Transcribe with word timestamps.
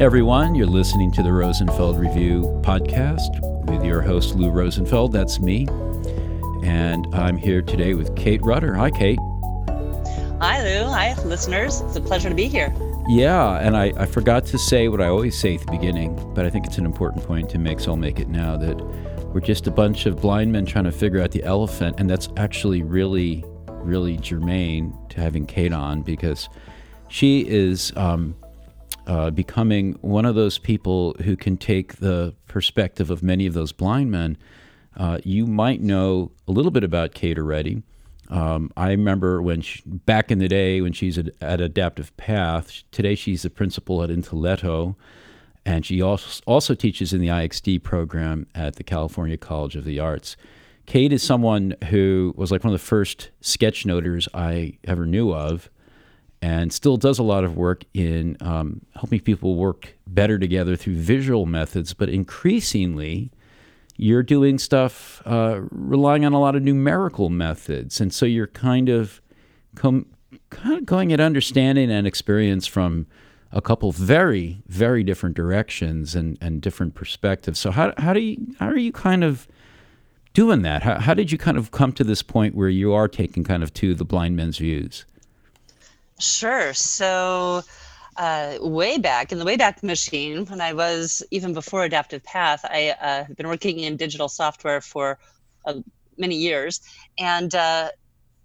everyone. 0.00 0.54
You're 0.54 0.66
listening 0.66 1.12
to 1.12 1.22
the 1.22 1.30
Rosenfeld 1.30 2.00
Review 2.00 2.44
podcast 2.62 3.38
with 3.70 3.84
your 3.84 4.00
host, 4.00 4.34
Lou 4.34 4.48
Rosenfeld. 4.48 5.12
That's 5.12 5.40
me. 5.40 5.68
And 6.62 7.06
I'm 7.14 7.36
here 7.36 7.60
today 7.60 7.92
with 7.92 8.16
Kate 8.16 8.40
Rutter. 8.40 8.72
Hi, 8.76 8.90
Kate. 8.90 9.18
Hi, 10.40 10.62
Lou. 10.64 10.86
Hi, 10.86 11.14
listeners. 11.24 11.82
It's 11.82 11.96
a 11.96 12.00
pleasure 12.00 12.30
to 12.30 12.34
be 12.34 12.48
here. 12.48 12.74
Yeah, 13.08 13.58
and 13.58 13.76
I, 13.76 13.92
I 13.94 14.06
forgot 14.06 14.46
to 14.46 14.58
say 14.58 14.88
what 14.88 15.02
I 15.02 15.08
always 15.08 15.38
say 15.38 15.56
at 15.56 15.66
the 15.66 15.70
beginning, 15.70 16.18
but 16.34 16.46
I 16.46 16.50
think 16.50 16.66
it's 16.66 16.78
an 16.78 16.86
important 16.86 17.22
point 17.22 17.50
to 17.50 17.58
make, 17.58 17.78
so 17.78 17.90
I'll 17.90 17.98
make 17.98 18.20
it 18.20 18.28
now 18.28 18.56
that 18.56 18.80
we're 19.34 19.40
just 19.40 19.66
a 19.66 19.70
bunch 19.70 20.06
of 20.06 20.18
blind 20.22 20.50
men 20.50 20.64
trying 20.64 20.84
to 20.84 20.92
figure 20.92 21.20
out 21.20 21.30
the 21.30 21.44
elephant. 21.44 21.96
And 22.00 22.08
that's 22.08 22.30
actually 22.38 22.82
really, 22.82 23.44
really 23.68 24.16
germane 24.16 24.96
to 25.10 25.20
having 25.20 25.44
Kate 25.44 25.74
on 25.74 26.00
because 26.00 26.48
she 27.08 27.46
is. 27.46 27.92
Um, 27.96 28.34
uh, 29.06 29.30
becoming 29.30 29.92
one 30.00 30.24
of 30.24 30.34
those 30.34 30.58
people 30.58 31.14
who 31.24 31.36
can 31.36 31.56
take 31.56 31.96
the 31.96 32.34
perspective 32.46 33.10
of 33.10 33.22
many 33.22 33.46
of 33.46 33.54
those 33.54 33.72
blind 33.72 34.10
men. 34.10 34.36
Uh, 34.96 35.18
you 35.24 35.46
might 35.46 35.80
know 35.80 36.30
a 36.46 36.52
little 36.52 36.70
bit 36.70 36.84
about 36.84 37.14
Kate 37.14 37.38
already. 37.38 37.82
Um, 38.28 38.70
I 38.76 38.90
remember 38.90 39.42
when 39.42 39.60
she, 39.60 39.82
back 39.84 40.30
in 40.30 40.38
the 40.38 40.48
day 40.48 40.80
when 40.80 40.92
she's 40.92 41.18
at, 41.18 41.30
at, 41.40 41.60
Adaptive 41.60 42.16
Path. 42.16 42.84
Today 42.92 43.16
she's 43.16 43.42
the 43.42 43.50
principal 43.50 44.02
at 44.04 44.10
Intelletto, 44.10 44.94
and 45.66 45.84
she 45.84 46.00
also 46.00 46.40
also 46.46 46.74
teaches 46.74 47.12
in 47.12 47.20
the 47.20 47.26
IXD 47.28 47.82
program 47.82 48.46
at 48.54 48.76
the 48.76 48.84
California 48.84 49.36
College 49.36 49.74
of 49.74 49.84
the 49.84 49.98
Arts. 49.98 50.36
Kate 50.86 51.12
is 51.12 51.22
someone 51.22 51.74
who 51.88 52.32
was 52.36 52.52
like 52.52 52.62
one 52.62 52.72
of 52.72 52.80
the 52.80 52.86
first 52.86 53.30
sketchnoters 53.40 54.28
I 54.32 54.78
ever 54.84 55.06
knew 55.06 55.32
of 55.32 55.68
and 56.42 56.72
still 56.72 56.96
does 56.96 57.18
a 57.18 57.22
lot 57.22 57.44
of 57.44 57.56
work 57.56 57.84
in 57.92 58.36
um, 58.40 58.80
helping 58.94 59.20
people 59.20 59.56
work 59.56 59.96
better 60.06 60.38
together 60.38 60.74
through 60.76 60.96
visual 60.96 61.46
methods, 61.46 61.92
but 61.92 62.08
increasingly, 62.08 63.30
you're 63.96 64.22
doing 64.22 64.58
stuff 64.58 65.20
uh, 65.26 65.60
relying 65.70 66.24
on 66.24 66.32
a 66.32 66.40
lot 66.40 66.56
of 66.56 66.62
numerical 66.62 67.28
methods, 67.28 68.00
and 68.00 68.14
so 68.14 68.24
you're 68.24 68.46
kind 68.46 68.88
of 68.88 69.20
com- 69.74 70.06
kind 70.48 70.78
of 70.78 70.86
going 70.86 71.12
at 71.12 71.20
understanding 71.20 71.90
and 71.90 72.06
experience 72.06 72.66
from 72.66 73.06
a 73.52 73.60
couple 73.60 73.90
very 73.92 74.62
very 74.68 75.02
different 75.02 75.34
directions 75.34 76.14
and, 76.14 76.38
and 76.40 76.62
different 76.62 76.94
perspectives. 76.94 77.58
So 77.58 77.70
how 77.70 77.92
how 77.98 78.12
do 78.12 78.20
you 78.20 78.54
how 78.58 78.68
are 78.68 78.78
you 78.78 78.92
kind 78.92 79.22
of 79.22 79.46
doing 80.32 80.62
that? 80.62 80.82
How, 80.82 80.98
how 81.00 81.14
did 81.14 81.32
you 81.32 81.38
kind 81.38 81.58
of 81.58 81.70
come 81.70 81.92
to 81.92 82.04
this 82.04 82.22
point 82.22 82.54
where 82.54 82.68
you 82.68 82.92
are 82.94 83.08
taking 83.08 83.44
kind 83.44 83.62
of 83.62 83.74
to 83.74 83.94
the 83.94 84.04
blind 84.04 84.36
men's 84.36 84.58
views? 84.58 85.04
Sure. 86.20 86.74
So, 86.74 87.62
uh, 88.16 88.58
way 88.60 88.98
back 88.98 89.32
in 89.32 89.38
the 89.38 89.44
Wayback 89.44 89.82
Machine, 89.82 90.44
when 90.46 90.60
I 90.60 90.74
was 90.74 91.22
even 91.30 91.54
before 91.54 91.84
Adaptive 91.84 92.22
Path, 92.22 92.60
I 92.64 92.90
uh, 92.90 93.24
have 93.24 93.36
been 93.36 93.48
working 93.48 93.80
in 93.80 93.96
digital 93.96 94.28
software 94.28 94.82
for 94.82 95.18
uh, 95.64 95.80
many 96.18 96.36
years. 96.36 96.80
And 97.18 97.54
uh, 97.54 97.88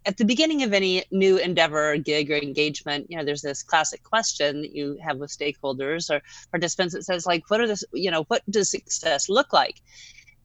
at 0.05 0.15
the 0.15 0.23
beginning 0.23 0.63
of 0.63 0.71
any 0.71 1.03
new 1.11 1.37
endeavor, 1.37 1.97
gig, 1.97 2.31
or 2.31 2.37
engagement, 2.37 3.07
you 3.09 3.17
know, 3.17 3.25
there's 3.25 3.41
this 3.41 3.61
classic 3.61 4.03
question 4.03 4.61
that 4.61 4.73
you 4.73 4.97
have 5.03 5.17
with 5.17 5.37
stakeholders 5.37 6.09
or 6.09 6.21
participants 6.51 6.93
that 6.93 7.03
says, 7.03 7.25
like, 7.25 7.49
what 7.49 7.59
are 7.59 7.67
this, 7.67 7.83
you 7.91 8.09
know, 8.09 8.23
what 8.29 8.41
does 8.49 8.69
success 8.69 9.27
look 9.27 9.51
like? 9.51 9.81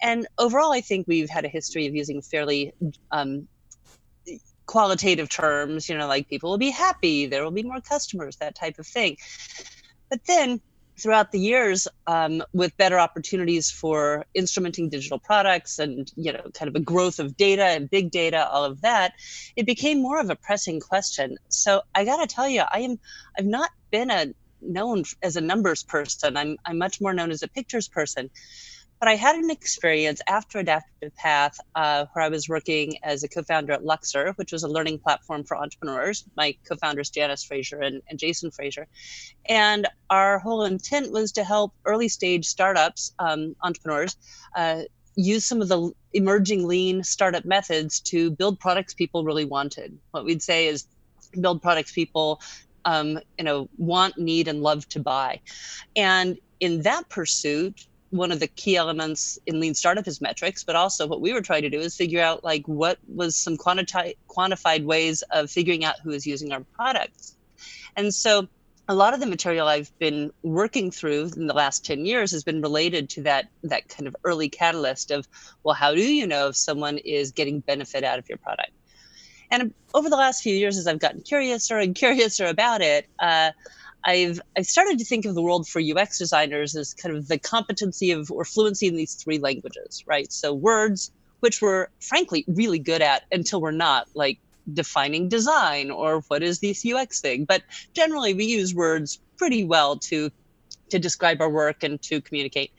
And 0.02 0.26
overall, 0.38 0.72
I 0.72 0.80
think 0.80 1.06
we've 1.06 1.30
had 1.30 1.44
a 1.44 1.48
history 1.48 1.86
of 1.86 1.94
using 1.94 2.22
fairly 2.22 2.72
um, 3.12 3.46
qualitative 4.70 5.28
terms, 5.28 5.88
you 5.88 5.98
know, 5.98 6.06
like 6.06 6.28
people 6.28 6.48
will 6.48 6.64
be 6.68 6.70
happy, 6.70 7.26
there 7.26 7.42
will 7.42 7.50
be 7.50 7.64
more 7.64 7.80
customers, 7.80 8.36
that 8.36 8.54
type 8.54 8.78
of 8.78 8.86
thing. 8.86 9.16
But 10.08 10.20
then 10.26 10.60
throughout 10.96 11.32
the 11.32 11.40
years, 11.40 11.88
um, 12.06 12.40
with 12.52 12.76
better 12.76 12.96
opportunities 12.96 13.68
for 13.68 14.24
instrumenting 14.38 14.88
digital 14.88 15.18
products 15.18 15.80
and, 15.80 16.08
you 16.14 16.32
know, 16.32 16.44
kind 16.54 16.68
of 16.68 16.76
a 16.76 16.84
growth 16.92 17.18
of 17.18 17.36
data 17.36 17.64
and 17.64 17.90
big 17.90 18.12
data, 18.12 18.48
all 18.48 18.64
of 18.64 18.80
that, 18.82 19.14
it 19.56 19.66
became 19.66 20.00
more 20.00 20.20
of 20.20 20.30
a 20.30 20.36
pressing 20.36 20.78
question. 20.78 21.36
So 21.48 21.82
I 21.92 22.04
got 22.04 22.18
to 22.18 22.32
tell 22.32 22.48
you, 22.48 22.62
I 22.70 22.80
am, 22.80 23.00
I've 23.36 23.46
not 23.46 23.70
been 23.90 24.10
a 24.12 24.26
known 24.62 25.02
as 25.20 25.34
a 25.34 25.40
numbers 25.40 25.82
person. 25.82 26.36
I'm, 26.36 26.58
I'm 26.64 26.78
much 26.78 27.00
more 27.00 27.12
known 27.12 27.32
as 27.32 27.42
a 27.42 27.48
pictures 27.48 27.88
person. 27.88 28.30
But 29.00 29.08
I 29.08 29.16
had 29.16 29.36
an 29.36 29.50
experience 29.50 30.20
after 30.28 30.58
Adaptive 30.58 31.16
Path 31.16 31.58
uh, 31.74 32.04
where 32.12 32.22
I 32.22 32.28
was 32.28 32.50
working 32.50 32.98
as 33.02 33.24
a 33.24 33.28
co 33.28 33.42
founder 33.42 33.72
at 33.72 33.82
LUXr, 33.82 34.36
which 34.36 34.52
was 34.52 34.62
a 34.62 34.68
learning 34.68 34.98
platform 34.98 35.42
for 35.42 35.56
entrepreneurs. 35.56 36.24
My 36.36 36.54
co 36.68 36.76
founders, 36.76 37.08
Janice 37.08 37.42
Fraser 37.42 37.80
and, 37.80 38.02
and, 38.10 38.18
Jason 38.18 38.50
Frazier. 38.50 38.86
And 39.48 39.88
our 40.10 40.38
whole 40.38 40.64
intent 40.64 41.12
was 41.12 41.32
to 41.32 41.44
help 41.44 41.72
early 41.86 42.08
stage 42.08 42.44
startups, 42.44 43.14
um, 43.18 43.56
entrepreneurs, 43.62 44.16
uh, 44.54 44.82
use 45.16 45.46
some 45.46 45.62
of 45.62 45.68
the 45.68 45.92
emerging 46.12 46.68
lean 46.68 47.02
startup 47.02 47.46
methods 47.46 48.00
to 48.00 48.30
build 48.30 48.60
products 48.60 48.92
people 48.92 49.24
really 49.24 49.46
wanted. 49.46 49.98
What 50.10 50.26
we'd 50.26 50.42
say 50.42 50.66
is 50.66 50.86
build 51.40 51.62
products 51.62 51.92
people 51.92 52.40
um, 52.84 53.18
you 53.38 53.44
know 53.44 53.68
want 53.78 54.18
need 54.18 54.48
and 54.48 54.62
love 54.62 54.88
to 54.90 55.00
buy 55.00 55.40
and 55.96 56.38
in 56.60 56.82
that 56.82 57.08
pursuit 57.08 57.86
one 58.10 58.32
of 58.32 58.40
the 58.40 58.48
key 58.48 58.76
elements 58.76 59.38
in 59.46 59.60
lean 59.60 59.74
startup 59.74 60.06
is 60.06 60.20
metrics 60.20 60.64
but 60.64 60.76
also 60.76 61.06
what 61.06 61.20
we 61.20 61.32
were 61.32 61.40
trying 61.40 61.62
to 61.62 61.70
do 61.70 61.78
is 61.78 61.96
figure 61.96 62.20
out 62.20 62.44
like 62.44 62.66
what 62.66 62.98
was 63.08 63.36
some 63.36 63.56
quanti- 63.56 64.16
quantified 64.28 64.84
ways 64.84 65.22
of 65.30 65.50
figuring 65.50 65.84
out 65.84 65.94
who 66.02 66.10
is 66.10 66.26
using 66.26 66.52
our 66.52 66.60
products. 66.74 67.36
And 67.96 68.12
so 68.12 68.48
a 68.88 68.94
lot 68.94 69.14
of 69.14 69.20
the 69.20 69.26
material 69.26 69.68
i've 69.68 69.96
been 70.00 70.32
working 70.42 70.90
through 70.90 71.30
in 71.36 71.46
the 71.46 71.54
last 71.54 71.84
10 71.84 72.04
years 72.04 72.32
has 72.32 72.42
been 72.42 72.60
related 72.60 73.08
to 73.08 73.22
that 73.22 73.46
that 73.62 73.88
kind 73.88 74.08
of 74.08 74.16
early 74.24 74.48
catalyst 74.48 75.12
of 75.12 75.28
well 75.62 75.76
how 75.76 75.94
do 75.94 76.02
you 76.02 76.26
know 76.26 76.48
if 76.48 76.56
someone 76.56 76.98
is 76.98 77.30
getting 77.30 77.60
benefit 77.60 78.02
out 78.02 78.18
of 78.18 78.28
your 78.28 78.38
product? 78.38 78.72
And 79.52 79.74
over 79.94 80.10
the 80.10 80.16
last 80.16 80.42
few 80.42 80.54
years 80.54 80.76
as 80.76 80.88
i've 80.88 80.98
gotten 80.98 81.22
curiouser 81.22 81.78
and 81.78 81.94
curiouser 82.02 82.46
about 82.46 82.80
it 82.80 83.06
uh, 83.20 83.52
I've 84.04 84.40
I've 84.56 84.66
started 84.66 84.98
to 84.98 85.04
think 85.04 85.24
of 85.24 85.34
the 85.34 85.42
world 85.42 85.68
for 85.68 85.80
UX 85.80 86.18
designers 86.18 86.74
as 86.76 86.94
kind 86.94 87.16
of 87.16 87.28
the 87.28 87.38
competency 87.38 88.10
of 88.12 88.30
or 88.30 88.44
fluency 88.44 88.86
in 88.86 88.96
these 88.96 89.14
three 89.14 89.38
languages, 89.38 90.04
right? 90.06 90.30
So 90.32 90.54
words, 90.54 91.10
which 91.40 91.60
we're 91.60 91.88
frankly 92.00 92.44
really 92.48 92.78
good 92.78 93.02
at 93.02 93.24
until 93.32 93.60
we're 93.60 93.70
not, 93.72 94.08
like 94.14 94.38
defining 94.72 95.28
design 95.28 95.90
or 95.90 96.20
what 96.28 96.42
is 96.42 96.60
this 96.60 96.84
UX 96.86 97.20
thing. 97.20 97.44
But 97.44 97.62
generally, 97.92 98.34
we 98.34 98.44
use 98.44 98.74
words 98.74 99.18
pretty 99.36 99.64
well 99.64 99.96
to 99.96 100.30
to 100.90 100.98
describe 100.98 101.40
our 101.40 101.48
work 101.50 101.82
and 101.82 102.00
to 102.02 102.20
communicate. 102.20 102.72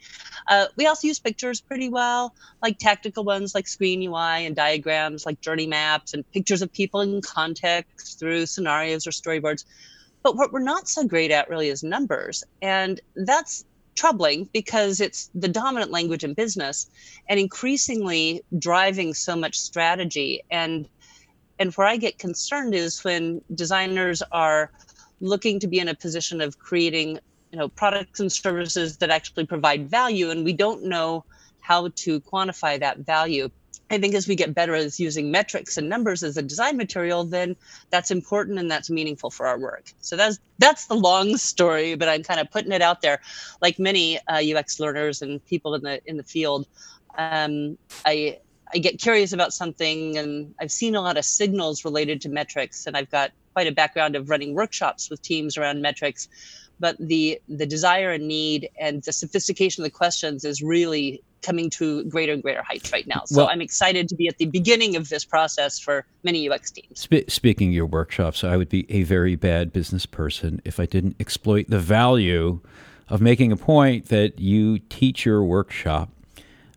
Uh, 0.48 0.66
we 0.76 0.86
also 0.86 1.06
use 1.06 1.18
pictures 1.18 1.60
pretty 1.60 1.88
well, 1.88 2.34
like 2.60 2.78
tactical 2.78 3.24
ones 3.24 3.54
like 3.54 3.66
screen 3.66 4.02
UI 4.02 4.46
and 4.46 4.54
diagrams 4.54 5.24
like 5.24 5.40
journey 5.40 5.66
maps 5.66 6.12
and 6.14 6.30
pictures 6.32 6.62
of 6.62 6.72
people 6.72 7.00
in 7.00 7.22
context 7.22 8.18
through 8.18 8.46
scenarios 8.46 9.06
or 9.06 9.10
storyboards. 9.10 9.64
But 10.22 10.36
what 10.36 10.52
we're 10.52 10.60
not 10.60 10.88
so 10.88 11.04
great 11.04 11.30
at 11.30 11.48
really 11.48 11.68
is 11.68 11.82
numbers. 11.82 12.44
And 12.60 13.00
that's 13.16 13.64
troubling 13.94 14.48
because 14.52 15.00
it's 15.00 15.30
the 15.34 15.48
dominant 15.48 15.90
language 15.90 16.24
in 16.24 16.34
business 16.34 16.88
and 17.28 17.38
increasingly 17.38 18.42
driving 18.58 19.14
so 19.14 19.36
much 19.36 19.58
strategy. 19.58 20.42
And 20.50 20.88
and 21.58 21.72
where 21.74 21.86
I 21.86 21.96
get 21.96 22.18
concerned 22.18 22.74
is 22.74 23.04
when 23.04 23.42
designers 23.54 24.22
are 24.32 24.72
looking 25.20 25.60
to 25.60 25.68
be 25.68 25.78
in 25.78 25.88
a 25.88 25.94
position 25.94 26.40
of 26.40 26.58
creating 26.58 27.18
you 27.52 27.58
know 27.58 27.68
products 27.68 28.18
and 28.20 28.32
services 28.32 28.96
that 28.96 29.10
actually 29.10 29.46
provide 29.46 29.88
value 29.88 30.30
and 30.30 30.44
we 30.44 30.52
don't 30.52 30.82
know 30.82 31.24
how 31.60 31.88
to 31.94 32.20
quantify 32.20 32.80
that 32.80 32.98
value 32.98 33.48
I 33.92 33.98
think 33.98 34.14
as 34.14 34.26
we 34.26 34.34
get 34.36 34.54
better 34.54 34.74
at 34.74 34.98
using 34.98 35.30
metrics 35.30 35.76
and 35.76 35.86
numbers 35.86 36.22
as 36.22 36.38
a 36.38 36.42
design 36.42 36.78
material, 36.78 37.24
then 37.24 37.54
that's 37.90 38.10
important 38.10 38.58
and 38.58 38.70
that's 38.70 38.88
meaningful 38.88 39.30
for 39.30 39.46
our 39.46 39.58
work. 39.58 39.92
So 40.00 40.16
that's 40.16 40.38
that's 40.58 40.86
the 40.86 40.94
long 40.94 41.36
story, 41.36 41.94
but 41.94 42.08
I'm 42.08 42.22
kind 42.22 42.40
of 42.40 42.50
putting 42.50 42.72
it 42.72 42.80
out 42.80 43.02
there. 43.02 43.20
Like 43.60 43.78
many 43.78 44.18
uh, 44.28 44.42
UX 44.42 44.80
learners 44.80 45.20
and 45.20 45.44
people 45.44 45.74
in 45.74 45.82
the 45.82 46.00
in 46.06 46.16
the 46.16 46.22
field, 46.22 46.66
um, 47.18 47.76
I 48.06 48.38
I 48.74 48.78
get 48.78 48.98
curious 48.98 49.34
about 49.34 49.52
something, 49.52 50.16
and 50.16 50.54
I've 50.58 50.72
seen 50.72 50.94
a 50.94 51.02
lot 51.02 51.18
of 51.18 51.26
signals 51.26 51.84
related 51.84 52.22
to 52.22 52.30
metrics, 52.30 52.86
and 52.86 52.96
I've 52.96 53.10
got 53.10 53.32
quite 53.52 53.66
a 53.66 53.72
background 53.72 54.16
of 54.16 54.30
running 54.30 54.54
workshops 54.54 55.10
with 55.10 55.20
teams 55.20 55.58
around 55.58 55.82
metrics 55.82 56.28
but 56.80 56.96
the 56.98 57.38
the 57.48 57.66
desire 57.66 58.12
and 58.12 58.26
need 58.26 58.68
and 58.80 59.02
the 59.02 59.12
sophistication 59.12 59.82
of 59.82 59.84
the 59.84 59.96
questions 59.96 60.42
is 60.42 60.62
really 60.62 61.22
coming 61.42 61.70
to 61.70 62.04
greater 62.04 62.32
and 62.32 62.42
greater 62.42 62.62
heights 62.62 62.92
right 62.92 63.06
now. 63.06 63.22
So 63.26 63.38
well, 63.38 63.48
I'm 63.48 63.60
excited 63.60 64.08
to 64.08 64.14
be 64.14 64.28
at 64.28 64.38
the 64.38 64.46
beginning 64.46 64.96
of 64.96 65.08
this 65.08 65.24
process 65.24 65.78
for 65.78 66.04
many 66.22 66.48
UX 66.48 66.70
teams. 66.70 67.00
Sp- 67.02 67.28
speaking 67.28 67.68
of 67.68 67.74
your 67.74 67.86
workshops, 67.86 68.44
I 68.44 68.56
would 68.56 68.68
be 68.68 68.86
a 68.90 69.02
very 69.02 69.36
bad 69.36 69.72
business 69.72 70.06
person 70.06 70.62
if 70.64 70.80
I 70.80 70.86
didn't 70.86 71.16
exploit 71.20 71.66
the 71.68 71.78
value 71.78 72.60
of 73.08 73.20
making 73.20 73.52
a 73.52 73.56
point 73.56 74.06
that 74.06 74.38
you 74.38 74.78
teach 74.78 75.26
your 75.26 75.44
workshop, 75.44 76.08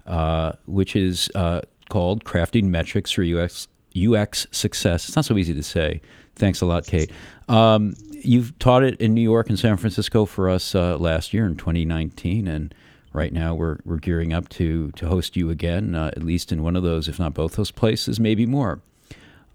uh, 0.06 0.53
which 0.65 0.95
is 0.95 1.29
uh, 1.35 1.62
called 1.89 2.23
Crafting 2.23 2.65
Metrics 2.65 3.12
for 3.12 3.23
UX 3.23 3.67
UX 3.95 4.45
success. 4.51 5.07
It's 5.07 5.15
not 5.15 5.25
so 5.25 5.38
easy 5.38 5.53
to 5.53 5.63
say. 5.63 6.01
Thanks 6.35 6.59
a 6.59 6.65
lot, 6.65 6.85
Kate. 6.85 7.12
Um, 7.47 7.95
you've 8.12 8.57
taught 8.59 8.83
it 8.83 9.00
in 9.00 9.13
New 9.13 9.21
York 9.21 9.50
and 9.50 9.57
San 9.57 9.77
Francisco 9.77 10.25
for 10.25 10.50
us 10.50 10.75
uh, 10.75 10.97
last 10.97 11.33
year 11.33 11.45
in 11.45 11.56
2019, 11.56 12.47
and 12.47 12.75
right 13.15 13.33
now 13.33 13.56
we're, 13.56 13.77
we're 13.85 13.97
gearing 13.97 14.33
up 14.33 14.50
to, 14.50 14.91
to 14.91 15.07
host 15.07 15.35
you 15.35 15.50
again, 15.50 15.95
uh, 15.95 16.12
at 16.15 16.23
least 16.23 16.51
in 16.51 16.62
one 16.62 16.75
of 16.75 16.83
those, 16.83 17.07
if 17.07 17.17
not 17.19 17.33
both 17.33 17.56
those 17.56 17.71
places, 17.71 18.19
maybe 18.19 18.45
more. 18.45 18.81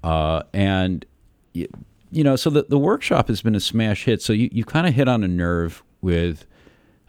Uh, 0.03 0.43
and, 0.53 1.05
you, 1.53 1.69
you, 2.11 2.25
know, 2.25 2.37
so 2.37 2.51
the, 2.51 2.65
the 2.65 2.79
workshop 2.79 3.29
has 3.29 3.43
been 3.43 3.55
a 3.55 3.61
smash 3.61 4.05
hit. 4.05 4.23
So 4.23 4.33
you, 4.33 4.49
you 4.51 4.65
kind 4.65 4.87
of 4.87 4.95
hit 4.95 5.09
on 5.09 5.23
a 5.23 5.29
nerve 5.29 5.83
with 6.01 6.47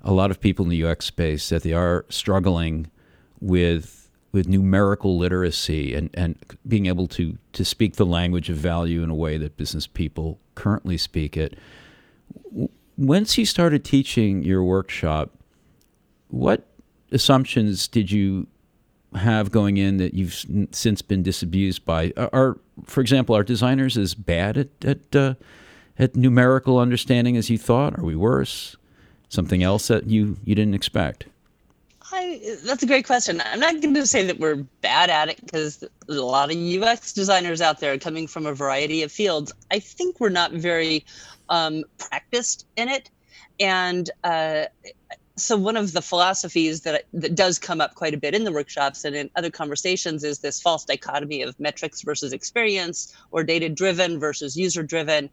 a 0.04 0.12
lot 0.12 0.32
of 0.32 0.40
people 0.40 0.66
in 0.66 0.70
the 0.70 0.84
UX 0.84 1.06
space 1.06 1.50
that 1.50 1.64
they 1.64 1.74
are 1.74 2.06
struggling 2.10 2.92
with 3.40 4.02
with 4.32 4.48
numerical 4.48 5.18
literacy 5.18 5.94
and, 5.94 6.10
and 6.14 6.38
being 6.68 6.86
able 6.86 7.08
to, 7.08 7.38
to 7.54 7.66
speak 7.66 7.98
the 7.98 8.06
language 8.06 8.50
of 8.50 8.56
value 8.56 9.04
in 9.04 9.10
a 9.10 9.16
way 9.16 9.38
that 9.38 9.58
business 9.58 9.88
people 9.88 10.40
currently 10.56 10.98
speak 10.98 11.36
it. 11.36 11.58
Once 12.98 13.38
you 13.38 13.46
started 13.46 13.84
teaching 13.84 14.42
your 14.44 14.64
workshop, 14.64 15.32
what 16.32 16.66
assumptions 17.12 17.88
did 17.88 18.12
you 18.12 18.48
have 19.16 19.52
going 19.52 19.78
in 19.78 19.98
that 19.98 20.14
you've 20.14 20.46
since 20.72 21.02
been 21.02 21.24
disabused 21.24 21.86
by? 21.86 22.14
Are, 22.18 22.58
for 22.86 23.02
example, 23.02 23.36
are 23.36 23.44
designers 23.44 23.98
as 23.98 24.16
bad 24.16 24.58
at 24.58 24.70
at, 24.84 25.16
uh, 25.16 25.34
at 26.00 26.16
numerical 26.16 26.80
understanding 26.80 27.38
as 27.38 27.50
you 27.50 27.58
thought? 27.58 27.98
Are 28.00 28.04
we 28.04 28.16
worse? 28.16 28.76
Something 29.30 29.64
else 29.64 29.88
that 29.88 30.08
you 30.08 30.38
you 30.44 30.56
didn't 30.56 30.74
expect? 30.74 31.26
I, 32.14 32.58
that's 32.66 32.84
a 32.84 32.86
great 32.86 33.06
question. 33.06 33.42
I'm 33.46 33.60
not 33.60 33.82
going 33.82 33.94
to 33.94 34.06
say 34.06 34.26
that 34.26 34.38
we're 34.38 34.56
bad 34.82 35.10
at 35.10 35.30
it 35.30 35.40
because 35.46 35.84
a 36.10 36.14
lot 36.14 36.52
of 36.52 36.58
UX 36.58 37.14
designers 37.14 37.62
out 37.62 37.80
there 37.80 37.98
coming 37.98 38.28
from 38.28 38.46
a 38.46 38.54
variety 38.54 39.02
of 39.02 39.12
fields. 39.12 39.54
I 39.72 39.80
think 39.80 40.20
we're 40.20 40.28
not 40.30 40.52
very 40.52 41.06
um, 41.48 41.86
practiced 41.98 42.66
in 42.76 42.90
it. 42.90 43.10
And 43.62 44.10
uh, 44.26 44.66
so 45.42 45.58
one 45.58 45.78
of 45.78 45.94
the 45.94 46.02
philosophies 46.02 46.82
that 46.82 47.06
that 47.14 47.36
does 47.36 47.60
come 47.60 47.82
up 47.82 47.96
quite 47.96 48.14
a 48.14 48.18
bit 48.18 48.34
in 48.34 48.44
the 48.44 48.52
workshops 48.52 49.04
and 49.04 49.16
in 49.16 49.30
other 49.36 49.50
conversations 49.50 50.24
is 50.24 50.40
this 50.40 50.62
false 50.62 50.86
dichotomy 50.86 51.42
of 51.42 51.60
metrics 51.60 52.02
versus 52.02 52.34
experience 52.34 53.16
or 53.32 53.44
data 53.44 53.70
driven 53.70 54.20
versus 54.20 54.56
user 54.56 54.84
driven. 54.84 55.30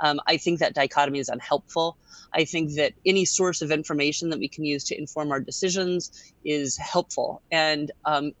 Um, 0.00 0.20
I 0.26 0.36
think 0.36 0.60
that 0.60 0.74
dichotomy 0.74 1.18
is 1.18 1.28
unhelpful. 1.28 1.96
I 2.32 2.44
think 2.44 2.74
that 2.74 2.92
any 3.04 3.24
source 3.24 3.60
of 3.60 3.70
information 3.70 4.30
that 4.30 4.38
we 4.38 4.48
can 4.48 4.64
use 4.64 4.84
to 4.84 4.98
inform 4.98 5.30
our 5.30 5.40
decisions 5.40 6.32
is 6.44 6.76
helpful. 6.76 7.42
And 7.50 7.90
um, 8.04 8.32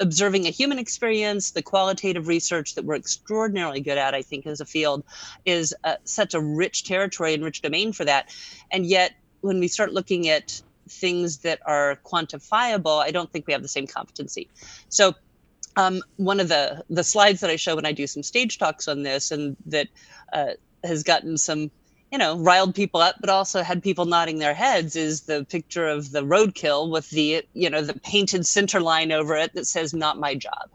observing 0.00 0.46
a 0.46 0.50
human 0.50 0.78
experience, 0.78 1.50
the 1.50 1.62
qualitative 1.62 2.26
research 2.26 2.74
that 2.74 2.84
we're 2.84 2.96
extraordinarily 2.96 3.80
good 3.80 3.98
at, 3.98 4.14
I 4.14 4.22
think, 4.22 4.46
as 4.46 4.60
a 4.60 4.64
field, 4.64 5.04
is 5.44 5.74
uh, 5.84 5.96
such 6.04 6.34
a 6.34 6.40
rich 6.40 6.84
territory 6.84 7.34
and 7.34 7.44
rich 7.44 7.62
domain 7.62 7.92
for 7.92 8.04
that. 8.04 8.34
And 8.70 8.86
yet, 8.86 9.12
when 9.40 9.60
we 9.60 9.68
start 9.68 9.92
looking 9.92 10.28
at 10.28 10.60
things 10.88 11.38
that 11.38 11.60
are 11.66 11.98
quantifiable, 12.04 13.00
I 13.02 13.10
don't 13.10 13.30
think 13.30 13.46
we 13.46 13.52
have 13.52 13.62
the 13.62 13.68
same 13.68 13.86
competency. 13.86 14.48
So, 14.88 15.14
um, 15.76 16.02
one 16.16 16.40
of 16.40 16.48
the 16.48 16.84
the 16.90 17.04
slides 17.04 17.40
that 17.40 17.50
I 17.50 17.56
show 17.56 17.76
when 17.76 17.86
I 17.86 17.92
do 17.92 18.06
some 18.06 18.22
stage 18.22 18.58
talks 18.58 18.88
on 18.88 19.02
this, 19.02 19.30
and 19.30 19.56
that 19.66 19.88
uh, 20.32 20.52
has 20.82 21.02
gotten 21.02 21.38
some 21.38 21.70
you 22.10 22.18
know, 22.18 22.36
riled 22.38 22.74
people 22.74 23.00
up, 23.00 23.16
but 23.20 23.30
also 23.30 23.62
had 23.62 23.82
people 23.82 24.04
nodding 24.04 24.38
their 24.38 24.54
heads 24.54 24.96
is 24.96 25.22
the 25.22 25.44
picture 25.44 25.86
of 25.86 26.10
the 26.10 26.22
roadkill 26.22 26.90
with 26.90 27.08
the, 27.10 27.44
you 27.54 27.70
know, 27.70 27.82
the 27.82 27.94
painted 28.00 28.46
center 28.46 28.80
line 28.80 29.12
over 29.12 29.36
it 29.36 29.54
that 29.54 29.66
says, 29.66 29.94
not 29.94 30.18
my 30.18 30.34
job. 30.34 30.70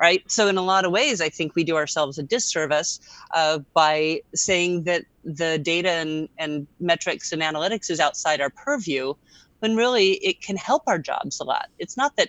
Right. 0.00 0.22
So, 0.30 0.46
in 0.46 0.56
a 0.56 0.62
lot 0.62 0.84
of 0.84 0.92
ways, 0.92 1.20
I 1.20 1.30
think 1.30 1.56
we 1.56 1.64
do 1.64 1.74
ourselves 1.74 2.16
a 2.16 2.22
disservice 2.22 3.00
uh, 3.34 3.58
by 3.74 4.20
saying 4.32 4.84
that 4.84 5.04
the 5.36 5.58
data 5.58 5.90
and, 5.90 6.28
and 6.38 6.66
metrics 6.80 7.32
and 7.32 7.42
analytics 7.42 7.90
is 7.90 8.00
outside 8.00 8.40
our 8.40 8.50
purview, 8.50 9.14
when 9.60 9.76
really 9.76 10.12
it 10.14 10.40
can 10.40 10.56
help 10.56 10.82
our 10.86 10.98
jobs 10.98 11.40
a 11.40 11.44
lot. 11.44 11.66
It's 11.78 11.96
not 11.96 12.16
that, 12.16 12.28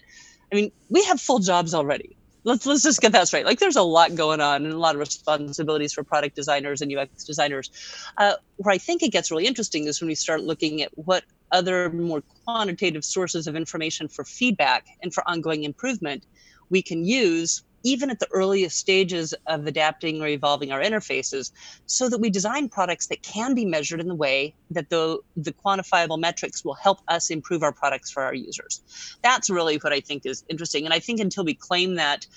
I 0.52 0.56
mean, 0.56 0.72
we 0.90 1.04
have 1.06 1.22
full 1.22 1.40
jobs 1.40 1.74
already 1.74 2.18
let's 2.44 2.66
let's 2.66 2.84
just 2.84 3.02
get 3.02 3.12
that 3.12 3.28
straight. 3.28 3.46
Like 3.46 3.60
there's 3.60 3.76
a 3.76 3.84
lot 3.84 4.16
going 4.16 4.42
on 4.42 4.66
and 4.66 4.74
a 4.74 4.78
lot 4.78 4.96
of 4.96 5.00
responsibilities 5.00 5.94
for 5.94 6.04
product 6.04 6.36
designers 6.36 6.82
and 6.82 6.96
UX 6.96 7.24
designers. 7.24 7.70
Uh, 8.18 8.34
where 8.58 8.74
I 8.74 8.78
think 8.78 9.04
it 9.04 9.12
gets 9.12 9.32
really 9.32 9.46
interesting 9.46 9.88
is 9.88 10.02
when 10.02 10.08
we 10.08 10.16
start 10.16 10.42
looking 10.42 10.82
at 10.82 10.92
what 10.98 11.24
other 11.52 11.90
more 11.92 12.24
quantitative 12.46 13.04
sources 13.04 13.48
of 13.48 13.56
information 13.56 14.08
for 14.08 14.24
feedback 14.24 14.86
and 15.02 15.14
for 15.14 15.28
ongoing 15.28 15.64
improvement 15.64 16.24
we 16.70 16.82
can 16.82 17.04
use 17.04 17.64
even 17.84 18.10
at 18.10 18.20
the 18.20 18.28
earliest 18.32 18.78
stages 18.78 19.34
of 19.48 19.66
adapting 19.66 20.22
or 20.22 20.28
evolving 20.28 20.72
our 20.72 20.82
interfaces 20.82 21.52
so 21.86 22.10
that 22.10 22.20
we 22.20 22.30
design 22.30 22.70
products 22.70 23.08
that 23.08 23.22
can 23.22 23.54
be 23.56 23.66
measured 23.66 24.00
in 24.00 24.08
the 24.08 24.16
way 24.16 24.54
that 24.72 24.90
the, 24.90 25.20
the 25.38 25.52
quantifiable 25.52 26.20
metrics 26.20 26.64
will 26.64 26.74
help 26.74 27.00
us 27.08 27.30
improve 27.30 27.64
our 27.64 27.72
products 27.72 28.12
for 28.12 28.24
our 28.24 28.34
users. 28.34 28.82
That's 29.24 29.50
really 29.50 29.78
what 29.78 29.94
I 29.94 30.00
think 30.00 30.26
is 30.26 30.44
interesting. 30.50 30.86
And 30.86 30.94
I 30.94 31.00
think 31.00 31.20
until 31.20 31.44
we 31.44 31.54
claim 31.54 31.96
that 31.96 32.28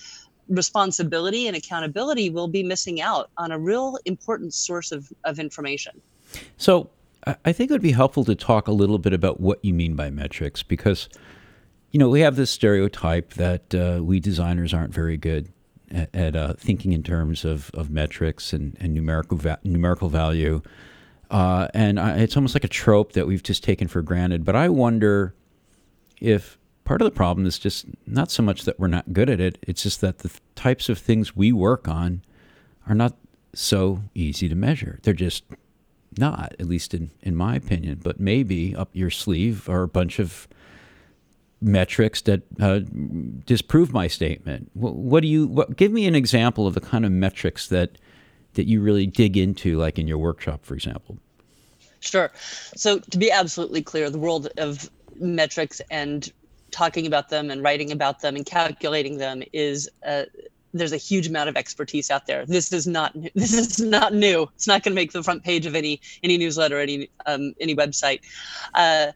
responsibility 0.49 1.47
and 1.47 1.55
accountability, 1.55 2.29
we'll 2.29 2.47
be 2.47 2.63
missing 2.63 3.01
out 3.01 3.29
on 3.37 3.51
a 3.51 3.59
real 3.59 3.97
important 4.05 4.53
source 4.53 4.91
of, 4.91 5.11
of 5.23 5.39
information. 5.39 6.01
So 6.57 6.89
I 7.45 7.53
think 7.53 7.69
it 7.71 7.73
would 7.73 7.81
be 7.81 7.91
helpful 7.91 8.25
to 8.25 8.35
talk 8.35 8.67
a 8.67 8.73
little 8.73 8.97
bit 8.97 9.13
about 9.13 9.39
what 9.39 9.63
you 9.63 9.73
mean 9.73 9.95
by 9.95 10.09
metrics 10.09 10.63
because– 10.63 11.09
you 11.93 11.99
know, 11.99 12.09
we 12.09 12.21
have 12.21 12.35
this 12.35 12.49
stereotype 12.49 13.35
that 13.35 13.73
uh, 13.75 14.03
we 14.03 14.19
designers 14.19 14.73
aren't 14.73 14.93
very 14.93 15.15
good 15.15 15.53
at, 15.91 16.13
at 16.13 16.35
uh, 16.35 16.53
thinking 16.55 16.91
in 16.91 17.03
terms 17.03 17.45
of, 17.45 17.69
of 17.75 17.91
metrics 17.91 18.51
and, 18.51 18.75
and 18.79 18.95
numerical 18.95 19.37
va- 19.37 19.59
numerical 19.63 20.09
value. 20.09 20.61
Uh, 21.29 21.67
and 21.75 21.99
I, 21.99 22.17
it's 22.17 22.35
almost 22.35 22.55
like 22.55 22.63
a 22.63 22.69
trope 22.69 23.13
that 23.13 23.27
we've 23.27 23.43
just 23.43 23.63
taken 23.63 23.87
for 23.87 24.01
granted. 24.01 24.43
But 24.43 24.55
I 24.55 24.69
wonder 24.69 25.35
if 26.19 26.57
part 26.83 26.99
of 26.99 27.05
the 27.05 27.11
problem 27.11 27.45
is 27.45 27.59
just 27.59 27.85
not 28.07 28.31
so 28.31 28.41
much 28.41 28.63
that 28.63 28.79
we're 28.79 28.87
not 28.87 29.13
good 29.13 29.29
at 29.29 29.39
it, 29.39 29.59
it's 29.61 29.83
just 29.83 30.01
that 30.01 30.19
the 30.19 30.31
types 30.55 30.89
of 30.89 30.97
things 30.97 31.35
we 31.35 31.51
work 31.51 31.87
on 31.87 32.23
are 32.89 32.95
not 32.95 33.15
so 33.53 34.01
easy 34.15 34.49
to 34.49 34.55
measure. 34.55 34.99
They're 35.03 35.13
just 35.13 35.43
not, 36.17 36.55
at 36.59 36.67
least 36.67 36.95
in, 36.95 37.11
in 37.21 37.35
my 37.35 37.55
opinion. 37.55 38.01
But 38.03 38.19
maybe 38.19 38.75
up 38.75 38.89
your 38.93 39.11
sleeve 39.11 39.69
are 39.69 39.83
a 39.83 39.87
bunch 39.87 40.17
of 40.17 40.47
metrics 41.63 42.21
that 42.21 42.41
uh, 42.61 42.81
disprove 43.45 43.93
my 43.93 44.07
statement. 44.07 44.69
What, 44.73 44.95
what 44.95 45.21
do 45.21 45.27
you? 45.27 45.47
What, 45.47 45.75
give 45.75 45.91
me 45.91 46.07
an 46.07 46.15
example 46.15 46.67
of 46.67 46.73
the 46.73 46.81
kind 46.81 47.05
of 47.05 47.11
metrics 47.11 47.67
that 47.67 47.97
that 48.53 48.67
you 48.67 48.81
really 48.81 49.07
dig 49.07 49.35
into, 49.35 49.77
like 49.77 49.97
in 49.97 50.07
your 50.07 50.17
workshop, 50.17 50.63
for 50.63 50.75
example. 50.75 51.17
Sure. 51.99 52.31
So 52.75 52.99
to 52.99 53.17
be 53.17 53.31
absolutely 53.31 53.81
clear, 53.81 54.09
the 54.09 54.19
world 54.19 54.49
of 54.57 54.89
metrics 55.19 55.81
and 55.89 56.31
talking 56.71 57.07
about 57.07 57.29
them 57.29 57.49
and 57.49 57.63
writing 57.63 57.91
about 57.91 58.21
them 58.21 58.35
and 58.35 58.45
calculating 58.45 59.17
them 59.17 59.43
is 59.53 59.89
uh, 60.05 60.23
there's 60.73 60.91
a 60.91 60.97
huge 60.97 61.27
amount 61.27 61.49
of 61.49 61.55
expertise 61.55 62.11
out 62.11 62.25
there. 62.25 62.45
This 62.45 62.73
is 62.73 62.87
not 62.87 63.13
this 63.35 63.53
is 63.53 63.79
not 63.79 64.13
new. 64.13 64.49
It's 64.55 64.67
not 64.67 64.83
going 64.83 64.91
to 64.91 64.95
make 64.95 65.13
the 65.13 65.23
front 65.23 65.43
page 65.43 65.65
of 65.65 65.75
any 65.75 66.01
any 66.23 66.37
newsletter, 66.37 66.79
any 66.79 67.09
um, 67.25 67.53
any 67.59 67.75
website. 67.75 68.21
Uh, 68.73 69.11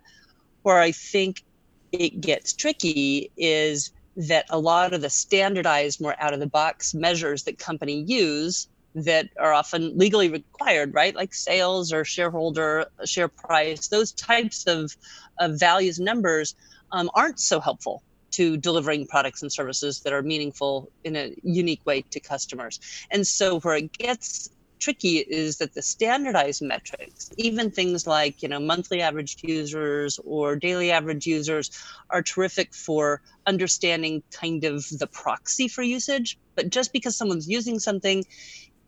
where 0.63 0.79
I 0.79 0.91
think 0.91 1.43
it 1.91 2.21
gets 2.21 2.53
tricky 2.53 3.31
is 3.37 3.91
that 4.15 4.45
a 4.49 4.59
lot 4.59 4.93
of 4.93 5.01
the 5.01 5.09
standardized, 5.09 6.01
more 6.01 6.15
out 6.19 6.33
of 6.33 6.39
the 6.39 6.47
box 6.47 6.93
measures 6.93 7.43
that 7.43 7.57
company 7.59 8.03
use 8.07 8.67
that 8.95 9.29
are 9.39 9.53
often 9.53 9.95
legally 9.95 10.29
required, 10.29 10.93
right? 10.93 11.15
Like 11.15 11.33
sales 11.33 11.93
or 11.93 12.03
shareholder 12.03 12.87
share 13.05 13.27
price, 13.27 13.87
those 13.87 14.11
types 14.13 14.65
of, 14.65 14.95
of 15.39 15.59
values 15.59 15.99
numbers 15.99 16.55
um, 16.91 17.09
aren't 17.13 17.39
so 17.39 17.59
helpful 17.59 18.01
to 18.31 18.57
delivering 18.57 19.07
products 19.07 19.41
and 19.41 19.51
services 19.51 20.01
that 20.01 20.13
are 20.13 20.23
meaningful 20.23 20.91
in 21.03 21.15
a 21.15 21.33
unique 21.43 21.81
way 21.85 22.01
to 22.09 22.19
customers. 22.19 22.79
And 23.11 23.25
so 23.25 23.59
where 23.59 23.75
it 23.75 23.91
gets 23.93 24.49
tricky 24.79 25.17
is 25.17 25.57
that 25.57 25.73
the 25.73 25.81
standardized 25.81 26.61
metrics, 26.61 27.29
even 27.37 27.71
things 27.71 28.07
like 28.07 28.43
you 28.43 28.49
know 28.49 28.59
monthly 28.59 29.01
average 29.01 29.37
users 29.43 30.19
or 30.23 30.55
daily 30.55 30.91
average 30.91 31.25
users, 31.25 31.71
are 32.09 32.21
terrific 32.21 32.73
for 32.73 33.21
understanding 33.45 34.23
kind 34.31 34.63
of 34.63 34.85
the 34.89 35.07
proxy 35.07 35.67
for 35.67 35.81
usage. 35.81 36.37
But 36.55 36.69
just 36.69 36.93
because 36.93 37.15
someone's 37.15 37.47
using 37.47 37.79
something, 37.79 38.25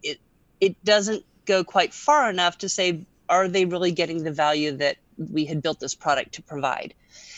it 0.03 0.19
it 0.60 0.84
doesn't 0.84 1.25
go 1.46 1.63
quite 1.63 1.93
far 1.93 2.29
enough 2.29 2.60
to 2.60 2.69
say 2.69 3.05
are 3.27 3.48
they 3.48 3.65
really 3.65 3.91
getting 3.91 4.24
the 4.24 4.31
value 4.31 4.72
that 4.77 4.98
we 5.17 5.46
had 5.46 5.62
built 5.62 5.79
this 5.79 5.96
product 5.96 6.34
to 6.34 6.41
provide. 6.41 6.93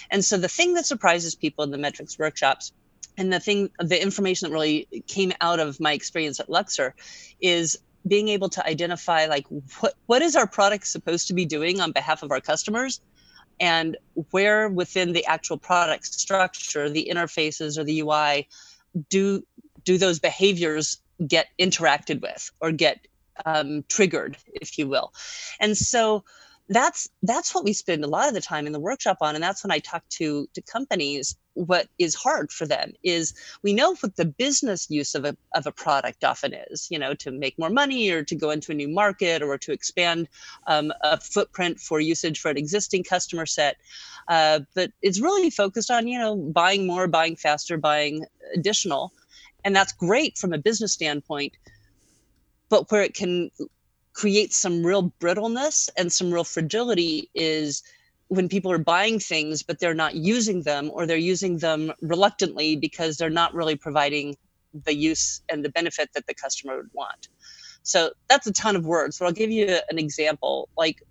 And 0.10 0.24
so 0.24 0.38
the 0.38 0.48
thing 0.48 0.74
that 0.76 0.86
surprises 0.86 1.36
people 1.36 1.64
in 1.64 1.72
the 1.72 1.78
metrics 1.78 2.18
workshops 2.18 2.72
and 3.18 3.32
the 3.32 3.40
thing 3.40 3.70
the 3.80 4.02
information 4.02 4.50
that 4.50 4.54
really 4.54 4.88
came 5.08 5.34
out 5.42 5.60
of 5.60 5.80
my 5.80 5.94
experience 5.94 6.40
at 6.40 6.48
LUXr 6.48 6.94
is 7.42 7.80
being 8.08 8.30
able 8.30 8.50
to 8.50 8.66
identify 8.66 9.26
like 9.26 9.46
what 9.80 9.94
what 10.08 10.22
is 10.22 10.36
our 10.36 10.48
product 10.48 10.88
supposed 10.88 11.28
to 11.28 11.34
be 11.34 11.46
doing 11.46 11.80
on 11.80 11.92
behalf 11.92 12.24
of 12.24 12.32
our 12.32 12.42
customers 12.42 13.02
and 13.60 13.98
where 14.32 14.70
within 14.70 15.14
the 15.14 15.26
actual 15.26 15.58
product 15.58 16.06
structure 16.06 16.90
the 16.90 17.10
interfaces 17.12 17.78
or 17.78 17.84
the 17.84 18.00
ui 18.00 18.48
do 19.10 19.44
do 19.84 19.98
those 19.98 20.20
behaviors 20.20 21.02
get 21.28 21.48
interacted 21.60 22.22
with 22.22 22.52
or 22.60 22.72
get 22.72 23.06
um, 23.46 23.84
triggered, 23.88 24.38
if 24.48 24.78
you 24.78 24.88
will. 24.88 25.14
And 25.60 25.78
so 25.78 26.24
that's 26.72 27.10
that's 27.24 27.54
what 27.54 27.66
we 27.66 27.74
spend 27.74 28.04
a 28.04 28.08
lot 28.08 28.30
of 28.30 28.34
the 28.34 28.42
time 28.42 28.66
in 28.66 28.72
the 28.72 28.80
workshop 28.80 29.18
on 29.22 29.36
and 29.36 29.44
that's 29.44 29.64
when 29.64 29.72
i 29.72 29.80
talk 29.80 30.04
to 30.10 30.48
to 30.54 30.62
companies 30.62 31.36
what 31.54 31.88
is 32.00 32.16
hard 32.16 32.50
for 32.50 32.66
them 32.66 32.94
is 33.04 33.34
we 33.62 33.74
know 33.74 33.94
what 33.96 34.16
the 34.16 34.24
business 34.24 34.90
use 34.90 35.14
of 35.14 35.26
a, 35.26 35.36
of 35.54 35.68
a 35.68 35.72
product 35.72 36.24
often 36.24 36.54
is 36.54 36.88
you 36.90 36.98
know 36.98 37.14
to 37.14 37.30
make 37.30 37.60
more 37.60 37.70
money 37.70 38.10
or 38.10 38.24
to 38.24 38.36
go 38.36 38.52
into 38.52 38.72
a 38.72 38.76
new 38.76 38.88
market 38.88 39.42
or 39.42 39.58
to 39.58 39.74
expand 39.74 40.30
um, 40.68 40.94
a 41.02 41.20
footprint 41.20 41.78
for 41.78 42.00
usage 42.00 42.40
for 42.40 42.50
an 42.50 42.58
existing 42.58 43.04
customer 43.04 43.46
set. 43.46 43.76
Uh, 44.30 44.62
but 44.74 44.92
it's 45.02 45.20
really 45.20 45.50
focused 45.50 45.92
on 45.92 46.08
you 46.08 46.18
know 46.18 46.38
buying 46.38 46.88
more 46.88 47.06
buying 47.06 47.36
faster 47.36 47.78
buying 47.78 48.26
additional. 48.56 49.12
And 49.66 49.76
that's 49.76 49.92
great 49.92 50.38
from 50.38 50.54
a 50.54 50.58
business 50.58 50.94
standpoint 50.94 51.54
but 52.70 52.90
where 52.90 53.04
it 53.04 53.14
can 53.14 53.52
creates 54.14 54.58
some 54.58 54.86
real 54.86 55.14
brittleness 55.20 55.90
and 55.98 56.12
some 56.12 56.34
real 56.34 56.44
fragility 56.44 57.30
is 57.34 57.82
when 58.28 58.48
people 58.50 58.72
are 58.72 58.78
buying 58.78 59.20
things 59.20 59.64
but 59.64 59.80
they're 59.80 59.94
not 59.94 60.16
using 60.16 60.62
them 60.64 60.90
or 60.94 61.06
they're 61.06 61.18
using 61.18 61.58
them 61.58 61.92
reluctantly 62.02 62.76
because 62.76 63.18
they're 63.18 63.30
not 63.30 63.54
really 63.54 63.76
providing 63.76 64.36
the 64.86 64.96
use 64.96 65.42
and 65.50 65.64
the 65.66 65.70
benefit 65.70 66.10
that 66.14 66.26
the 66.28 66.34
customer 66.34 66.78
would 66.78 66.90
want. 66.94 67.28
So 67.84 68.12
that's 68.30 68.48
a 68.48 68.54
ton 68.54 68.76
of 68.76 68.86
words 68.86 69.18
but 69.18 69.26
i'll 69.26 69.32
give 69.32 69.52
you 69.52 69.80
an 69.90 69.98
example. 69.98 70.70
Like 70.78 71.02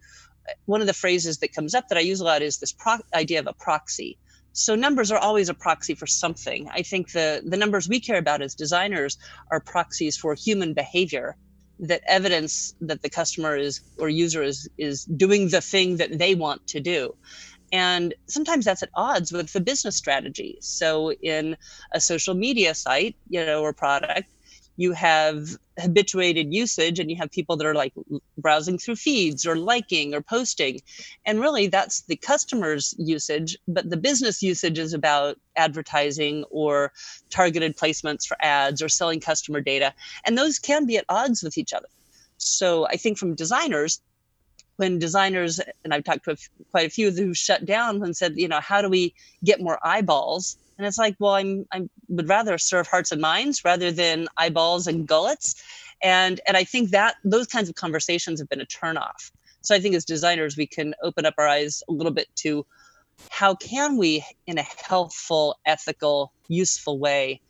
one 0.67 0.81
of 0.81 0.87
the 0.87 0.95
phrases 0.95 1.39
that 1.39 1.55
comes 1.55 1.75
up 1.75 1.89
that 1.89 1.99
i 1.99 2.01
use 2.01 2.21
a 2.21 2.25
lot 2.25 2.43
is 2.43 2.59
this 2.59 2.73
pro- 2.73 2.99
idea 3.15 3.41
of 3.41 3.47
a 3.47 3.55
proxy. 3.55 4.19
So 4.53 4.75
numbers 4.75 5.13
are 5.13 5.19
always 5.19 5.49
a 5.49 5.55
proxy 5.55 5.95
for 5.95 6.07
something. 6.07 6.69
I 6.71 6.83
think 6.83 7.13
the 7.13 7.43
the 7.45 7.57
numbers 7.57 7.89
we 7.89 8.01
care 8.01 8.19
about 8.19 8.43
as 8.43 8.55
designers 8.55 9.17
are 9.51 9.61
proxies 9.61 10.17
for 10.17 10.35
human 10.35 10.75
behavior 10.75 11.37
that 11.81 12.03
evidence 12.09 12.75
that 12.81 13.03
the 13.03 13.11
customer 13.11 13.57
is 13.57 13.81
or 13.99 14.09
user 14.09 14.43
is 14.43 14.69
is 14.79 15.05
doing 15.05 15.49
the 15.51 15.61
thing 15.61 15.99
that 15.99 16.19
they 16.19 16.35
want 16.35 16.67
to 16.69 16.81
do. 16.81 17.13
And 17.73 18.15
sometimes 18.29 18.65
that's 18.65 18.83
at 18.83 18.91
odds 18.97 19.33
with 19.33 19.53
the 19.53 19.61
business 19.61 19.97
strategy. 19.97 20.59
So 20.61 21.13
in 21.13 21.57
a 21.95 22.01
social 22.01 22.35
media 22.35 22.75
site 22.75 23.17
you 23.29 23.45
know 23.45 23.63
or 23.63 23.73
product 23.73 24.29
you 24.77 24.93
have 24.93 25.57
habituated 25.79 26.53
usage 26.53 26.99
and 26.99 27.11
you 27.11 27.17
have 27.17 27.31
people 27.31 27.57
that 27.57 27.67
are 27.67 27.75
like 27.75 27.93
browsing 28.39 28.79
through 28.79 28.97
feeds 28.97 29.47
or 29.47 29.57
liking 29.57 30.15
or 30.15 30.21
posting. 30.21 30.81
And 31.25 31.41
really 31.41 31.67
that's 31.67 32.03
the 32.03 32.17
customer's 32.17 32.95
usage 32.99 33.57
but 33.69 33.89
the 33.89 33.97
business 33.97 34.43
usage 34.43 34.79
is 34.79 34.93
about 34.93 35.39
advertising 35.57 36.45
or 36.51 36.93
targeted 37.31 37.77
placements 37.77 38.27
for 38.27 38.37
ads 38.41 38.83
or 38.83 38.89
selling 38.89 39.21
customer 39.21 39.61
data. 39.61 39.93
And 40.25 40.37
those 40.37 40.59
can 40.59 40.87
be 40.87 40.97
at 40.97 41.05
odds 41.09 41.43
with 41.43 41.59
each 41.59 41.73
other. 41.73 41.89
So 42.39 42.87
i 42.87 42.97
think 42.97 43.19
from 43.19 43.35
designers 43.35 44.01
when 44.77 44.99
designers 44.99 45.61
and 45.85 45.93
i've 45.93 46.05
talked 46.05 46.25
to 46.25 46.37
quite 46.71 46.87
a 46.87 46.91
few 46.91 47.11
who 47.11 47.35
shut 47.35 47.67
down 47.67 48.03
and 48.03 48.17
said 48.17 48.33
you 48.37 48.49
know 48.49 48.61
how 48.61 48.81
do 48.81 48.89
we 48.89 49.15
get 49.45 49.61
more 49.61 49.79
eyeballs 49.85 50.57
and 50.81 50.87
it's 50.87 50.97
like, 50.97 51.15
well, 51.19 51.35
I'm 51.35 51.67
I 51.73 51.83
would 52.09 52.27
rather 52.27 52.57
serve 52.57 52.87
hearts 52.87 53.13
and 53.13 53.21
minds 53.21 53.67
rather 53.67 53.93
than 53.93 54.29
eyeballs 54.39 54.87
and 54.87 55.07
gullets. 55.07 55.63
And 56.03 56.41
and 56.49 56.57
I 56.57 56.65
think 56.65 56.89
that 56.93 57.17
those 57.23 57.47
kinds 57.47 57.69
of 57.69 57.75
conversations 57.75 58.41
have 58.41 58.49
been 58.49 58.63
a 58.63 58.67
turnoff. 58.67 59.31
So 59.61 59.75
I 59.75 59.81
think 59.81 59.95
as 59.95 60.07
designers, 60.07 60.57
we 60.57 60.67
can 60.67 60.95
open 61.03 61.27
up 61.27 61.35
our 61.37 61.47
eyes 61.47 61.83
a 61.87 61.93
little 61.93 62.15
bit 62.15 62.29
to 62.37 62.65
how 63.29 63.55
can 63.57 63.99
we, 63.99 64.25
in 64.47 64.57
a 64.57 64.63
healthful, 64.63 65.59
ethical, 65.67 66.33
useful 66.49 66.99
way, 66.99 67.43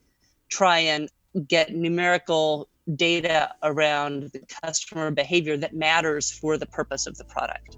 try 0.48 0.80
and 0.80 1.08
get 1.46 1.72
numerical 1.72 2.68
data 2.96 3.54
around 3.62 4.32
the 4.32 4.42
customer 4.64 5.12
behavior 5.12 5.56
that 5.56 5.72
matters 5.72 6.32
for 6.32 6.58
the 6.58 6.66
purpose 6.66 7.06
of 7.06 7.16
the 7.16 7.24
product. 7.24 7.76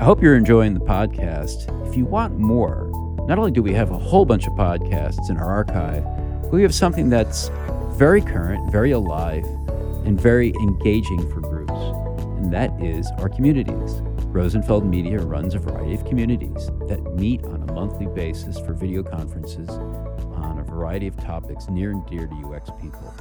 I 0.00 0.02
hope 0.02 0.22
you're 0.22 0.34
enjoying 0.34 0.72
the 0.72 0.80
podcast. 0.80 1.68
If 1.86 1.94
you 1.94 2.06
want 2.06 2.38
more, 2.38 2.90
not 3.28 3.38
only 3.38 3.50
do 3.50 3.62
we 3.62 3.74
have 3.74 3.90
a 3.90 3.98
whole 3.98 4.24
bunch 4.24 4.46
of 4.46 4.54
podcasts 4.54 5.28
in 5.28 5.36
our 5.36 5.52
archive, 5.52 6.02
we 6.50 6.62
have 6.62 6.74
something 6.74 7.10
that's 7.10 7.50
very 7.98 8.22
current, 8.22 8.72
very 8.72 8.92
alive, 8.92 9.44
and 10.06 10.18
very 10.18 10.54
engaging 10.54 11.30
for 11.30 11.40
groups, 11.40 11.70
and 12.38 12.50
that 12.50 12.72
is 12.80 13.10
our 13.18 13.28
communities. 13.28 14.00
Rosenfeld 14.32 14.86
Media 14.86 15.18
runs 15.18 15.54
a 15.54 15.58
variety 15.58 15.96
of 15.96 16.06
communities 16.06 16.70
that 16.88 17.02
meet 17.16 17.44
on 17.44 17.68
a 17.68 17.72
monthly 17.74 18.06
basis 18.06 18.58
for 18.58 18.72
video 18.72 19.02
conferences 19.02 19.68
on 19.68 20.60
a 20.60 20.62
variety 20.62 21.08
of 21.08 21.16
topics 21.18 21.68
near 21.68 21.90
and 21.90 22.06
dear 22.06 22.26
to 22.26 22.34
UX 22.46 22.70
people, 22.80 23.14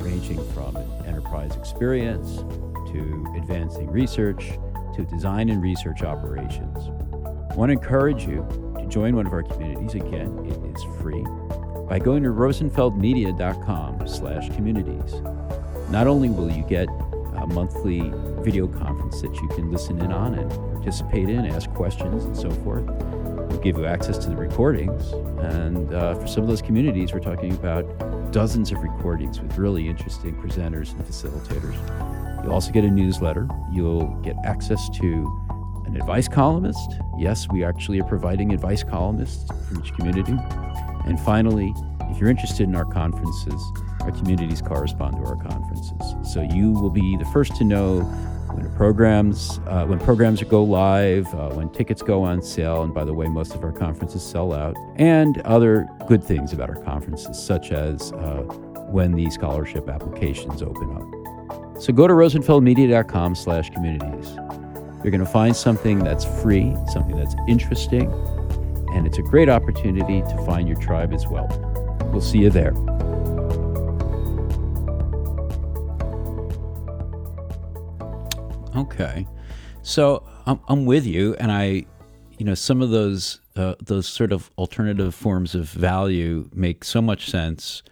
ranging 0.00 0.42
from 0.52 0.78
enterprise 1.04 1.54
experience 1.56 2.38
to 2.90 3.34
advancing 3.36 3.90
research 3.90 4.52
to 4.94 5.04
design 5.04 5.48
and 5.48 5.62
research 5.62 6.02
operations. 6.02 6.90
I 7.50 7.54
want 7.54 7.68
to 7.68 7.72
encourage 7.72 8.24
you 8.24 8.46
to 8.78 8.86
join 8.86 9.16
one 9.16 9.26
of 9.26 9.32
our 9.32 9.42
communities. 9.42 9.94
Again, 9.94 10.38
it 10.46 10.76
is 10.76 10.82
free 11.00 11.24
by 11.88 11.98
going 11.98 12.22
to 12.22 12.30
rosenfeldmedia.com 12.30 14.08
slash 14.08 14.48
communities. 14.54 15.20
Not 15.90 16.06
only 16.06 16.30
will 16.30 16.50
you 16.50 16.62
get 16.62 16.88
a 17.36 17.46
monthly 17.46 18.10
video 18.42 18.66
conference 18.66 19.20
that 19.20 19.34
you 19.34 19.48
can 19.48 19.70
listen 19.70 20.00
in 20.00 20.12
on 20.12 20.34
and 20.34 20.50
participate 20.50 21.28
in, 21.28 21.46
ask 21.46 21.68
questions, 21.70 22.24
and 22.24 22.36
so 22.36 22.50
forth. 22.50 22.84
We'll 22.84 23.60
give 23.60 23.76
you 23.76 23.84
access 23.84 24.16
to 24.18 24.30
the 24.30 24.36
recordings. 24.36 25.12
And 25.40 25.92
uh, 25.92 26.14
for 26.14 26.26
some 26.26 26.42
of 26.42 26.48
those 26.48 26.62
communities, 26.62 27.12
we're 27.12 27.20
talking 27.20 27.52
about 27.52 28.32
dozens 28.32 28.72
of 28.72 28.78
recordings 28.78 29.40
with 29.40 29.58
really 29.58 29.88
interesting 29.88 30.34
presenters 30.36 30.92
and 30.92 31.04
facilitators. 31.04 32.31
You'll 32.42 32.52
also 32.52 32.72
get 32.72 32.84
a 32.84 32.90
newsletter. 32.90 33.48
You'll 33.70 34.06
get 34.22 34.36
access 34.44 34.88
to 35.00 35.40
an 35.86 35.96
advice 35.96 36.28
columnist. 36.28 36.96
Yes, 37.18 37.46
we 37.48 37.64
actually 37.64 38.00
are 38.00 38.04
providing 38.04 38.52
advice 38.52 38.82
columnists 38.82 39.50
for 39.68 39.78
each 39.78 39.92
community. 39.94 40.34
And 41.06 41.18
finally, 41.20 41.74
if 42.10 42.18
you're 42.18 42.30
interested 42.30 42.64
in 42.64 42.74
our 42.74 42.84
conferences, 42.84 43.62
our 44.00 44.12
communities 44.12 44.60
correspond 44.60 45.16
to 45.16 45.24
our 45.24 45.36
conferences. 45.36 46.14
So 46.32 46.42
you 46.42 46.72
will 46.72 46.90
be 46.90 47.16
the 47.16 47.24
first 47.26 47.56
to 47.56 47.64
know 47.64 48.00
when 48.52 48.70
programs 48.74 49.60
uh, 49.66 49.86
when 49.86 49.98
programs 49.98 50.42
go 50.42 50.62
live, 50.62 51.26
uh, 51.34 51.50
when 51.50 51.70
tickets 51.70 52.02
go 52.02 52.22
on 52.22 52.42
sale, 52.42 52.82
and 52.82 52.92
by 52.92 53.04
the 53.04 53.14
way, 53.14 53.26
most 53.26 53.54
of 53.54 53.64
our 53.64 53.72
conferences 53.72 54.22
sell 54.22 54.52
out, 54.52 54.76
and 54.96 55.40
other 55.42 55.88
good 56.06 56.22
things 56.22 56.52
about 56.52 56.68
our 56.68 56.82
conferences, 56.82 57.42
such 57.42 57.72
as 57.72 58.12
uh, 58.12 58.42
when 58.90 59.12
the 59.12 59.30
scholarship 59.30 59.88
applications 59.88 60.62
open 60.62 60.94
up. 60.96 61.21
So 61.82 61.92
go 61.92 62.06
to 62.06 62.14
rosenfeldmedia.com 62.14 63.34
slash 63.34 63.70
communities. 63.70 64.34
You're 65.02 65.10
going 65.10 65.18
to 65.18 65.26
find 65.26 65.56
something 65.56 65.98
that's 65.98 66.24
free, 66.24 66.76
something 66.92 67.16
that's 67.16 67.34
interesting, 67.48 68.08
and 68.94 69.04
it's 69.04 69.18
a 69.18 69.22
great 69.22 69.48
opportunity 69.48 70.20
to 70.20 70.46
find 70.46 70.68
your 70.68 70.78
tribe 70.78 71.12
as 71.12 71.26
well. 71.26 71.48
We'll 72.12 72.20
see 72.20 72.38
you 72.38 72.50
there. 72.50 72.72
Okay. 78.76 79.26
So 79.82 80.22
I'm, 80.46 80.60
I'm 80.68 80.84
with 80.86 81.04
you, 81.04 81.34
and 81.40 81.50
I, 81.50 81.84
you 82.38 82.46
know, 82.46 82.54
some 82.54 82.80
of 82.80 82.90
those 82.90 83.40
uh, 83.56 83.74
those 83.80 84.06
sort 84.06 84.30
of 84.30 84.52
alternative 84.56 85.16
forms 85.16 85.56
of 85.56 85.68
value 85.68 86.48
make 86.54 86.84
so 86.84 87.02
much 87.02 87.28
sense. 87.28 87.82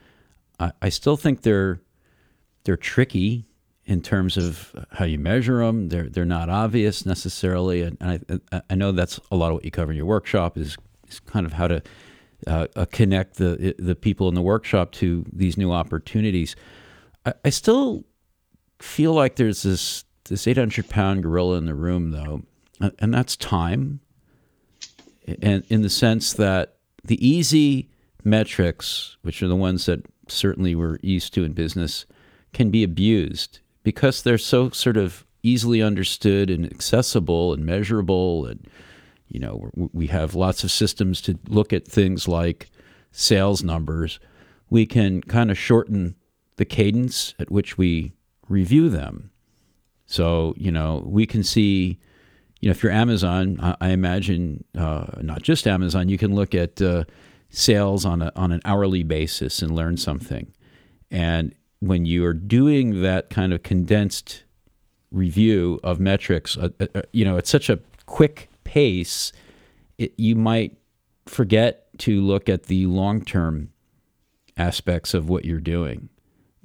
I, 0.61 0.71
I 0.81 0.91
still 0.91 1.17
think 1.17 1.43
they're 1.43 1.81
they're 2.63 2.77
tricky 2.77 3.47
in 3.91 4.01
terms 4.01 4.37
of 4.37 4.73
how 4.93 5.05
you 5.05 5.19
measure 5.19 5.59
them. 5.67 5.89
They're 5.89 6.09
they're 6.09 6.25
not 6.25 6.49
obvious 6.49 7.05
necessarily, 7.05 7.83
and 7.83 7.99
I 8.01 8.21
I 8.71 8.75
know 8.77 8.93
that's 8.93 9.19
a 9.33 9.37
lot 9.37 9.49
of 9.49 9.55
what 9.55 9.65
you 9.65 9.73
cover 9.73 9.91
in 9.91 9.97
your 9.97 10.07
workshop 10.07 10.57
is, 10.57 10.77
is 11.09 11.19
kind 11.19 11.45
of 11.45 11.53
how 11.53 11.67
to 11.67 11.83
uh, 12.47 12.69
uh, 12.77 12.87
connect 12.93 13.37
the 13.39 13.75
the 13.79 13.97
people 13.97 14.29
in 14.29 14.37
the 14.37 14.43
workshop 14.43 14.93
to 14.93 15.27
these 15.33 15.57
new 15.57 15.73
opportunities. 15.73 16.55
I, 17.27 17.33
I 17.45 17.51
still 17.51 18.05
feel 18.79 19.13
like 19.13 19.35
there's 19.35 19.65
this 19.65 20.05
this 20.29 20.47
800 20.47 20.89
pound 20.89 21.25
gorilla 21.25 21.59
in 21.59 21.67
the 21.67 21.75
room 21.75 22.13
though, 22.13 22.43
and 23.01 23.13
that's 23.13 23.37
time. 23.37 24.01
And 25.43 25.65
in 25.69 25.83
the 25.83 25.91
sense 25.91 26.33
that 26.35 26.77
the 27.05 27.25
easy 27.27 27.91
metrics, 28.23 29.17
which 29.23 29.43
are 29.43 29.49
the 29.49 29.57
ones 29.57 29.87
that 29.87 30.07
certainly 30.29 30.77
we're 30.77 30.99
used 31.03 31.35
to 31.35 31.45
in 31.45 31.55
business, 31.55 32.07
can 32.53 32.71
be 32.71 32.85
abused 32.85 33.61
because 33.83 34.23
they're 34.23 34.39
so 34.39 34.71
sort 34.71 34.97
of 34.97 35.25
easily 35.43 35.81
understood 35.83 36.51
and 36.51 36.67
accessible 36.67 37.53
and 37.53 37.65
measurable 37.65 38.45
and 38.45 38.67
you 39.29 39.41
know 39.41 39.71
we 39.93 40.09
have 40.09 40.35
lots 40.35 40.65
of 40.65 40.71
systems 40.71 41.21
to 41.23 41.39
look 41.49 41.73
at 41.73 41.87
things 41.87 42.29
like 42.29 42.71
sales 43.11 43.63
numbers 43.63 44.21
we 44.69 44.85
can 44.85 45.23
kind 45.23 45.51
of 45.51 45.59
shorten 45.59 46.15
the 46.57 46.65
cadence 46.65 47.35
at 47.39 47.51
which 47.51 47.79
we 47.79 48.13
review 48.49 48.91
them 48.91 49.31
so 50.07 50.55
you 50.57 50.71
know 50.71 51.03
we 51.07 51.27
can 51.27 51.43
see 51.43 51.99
you 52.61 52.69
know, 52.69 52.73
if 52.73 52.83
you're 52.83 52.93
Amazon, 52.93 53.59
I, 53.81 53.89
imagine 53.89 54.65
uh, 54.77 55.07
not 55.23 55.43
just 55.43 55.67
Amazon, 55.67 56.09
you 56.09 56.19
can 56.19 56.35
look 56.35 56.55
at 56.55 56.81
uh, 56.81 57.05
sales 57.49 58.05
on 58.05 58.21
a, 58.21 58.33
on 58.37 58.53
an 58.53 58.61
hourly 58.67 59.03
basis 59.03 59.63
and 59.63 59.75
learn 59.75 59.97
something. 59.97 60.53
And 61.11 61.55
when 61.81 62.05
you 62.05 62.25
are 62.25 62.35
doing 62.35 63.03
that 63.03 63.31
kind 63.31 63.53
of 63.53 63.63
condensed 63.63 64.45
review 65.11 65.81
of 65.83 65.99
metrics, 65.99 66.57
uh, 66.57 66.69
uh, 66.79 66.87
uh, 66.95 67.03
you 67.13 67.25
know, 67.25 67.37
at 67.37 67.47
such 67.47 67.69
a 67.69 67.81
quick 68.07 68.49
pace, 68.65 69.33
it, 69.99 70.13
you 70.17 70.37
might 70.37 70.77
forget 71.27 71.87
to 71.99 72.21
look 72.21 72.49
at 72.49 72.65
the 72.65 72.87
long 72.87 73.25
term 73.25 73.71
aspects 74.57 75.15
of 75.15 75.29
what 75.29 75.45
you're 75.45 75.61
doing 75.61 76.09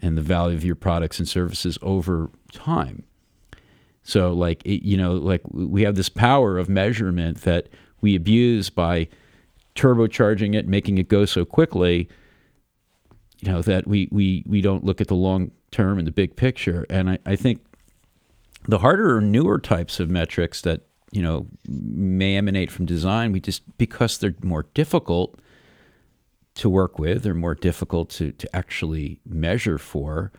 and 0.02 0.18
the 0.18 0.22
value 0.22 0.56
of 0.56 0.66
your 0.66 0.76
products 0.76 1.20
and 1.20 1.28
services 1.28 1.78
over 1.82 2.30
time. 2.52 3.04
So, 4.04 4.34
like, 4.34 4.62
you 4.66 4.98
know, 4.98 5.14
like 5.14 5.42
we 5.50 5.82
have 5.84 5.96
this 5.96 6.10
power 6.10 6.60
of 6.60 6.70
measurement 6.70 7.42
that 7.42 7.70
we 8.02 8.16
abuse 8.16 8.70
by 8.70 9.08
turbocharging 9.76 10.56
it, 10.56 10.68
making 10.68 10.98
it 10.98 11.08
go 11.08 11.26
so 11.26 11.44
quickly, 11.44 12.08
you 13.46 13.52
know, 13.52 13.62
that 13.62 13.86
we, 13.86 14.10
we, 14.12 14.44
we 14.48 14.60
don't 14.60 14.84
look 14.84 15.00
at 15.00 15.08
the 15.08 15.16
long 15.16 15.52
term 15.72 16.00
and 16.00 16.08
the 16.08 16.12
big 16.12 16.36
picture. 16.36 16.86
And 16.90 17.12
I, 17.12 17.20
I 17.26 17.36
think 17.36 17.64
the 18.68 18.80
harder 18.80 19.18
or 19.18 19.22
newer 19.22 19.60
types 19.60 20.00
of 20.00 20.10
metrics 20.10 20.62
that, 20.62 20.82
you 21.12 21.22
know, 21.22 21.46
may 21.68 22.36
emanate 22.36 22.72
from 22.72 22.86
design, 22.86 23.32
we 23.32 23.40
just, 23.40 23.78
because 23.78 24.18
they're 24.18 24.34
more 24.42 24.66
difficult 24.74 25.40
to 26.56 26.70
work 26.70 26.98
with, 26.98 27.22
they're 27.22 27.36
more 27.36 27.54
difficult 27.54 28.10
to, 28.10 28.32
to 28.32 28.56
actually 28.56 29.20
measure 29.28 29.78
for, 29.78 30.32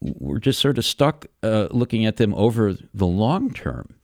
we're 0.00 0.38
just 0.38 0.60
sort 0.60 0.78
of 0.78 0.84
stuck 0.84 1.26
uh, 1.42 1.66
looking 1.72 2.06
at 2.06 2.16
them 2.16 2.32
over 2.34 2.74
the 2.94 3.06
long 3.06 3.52
term. 3.52 3.94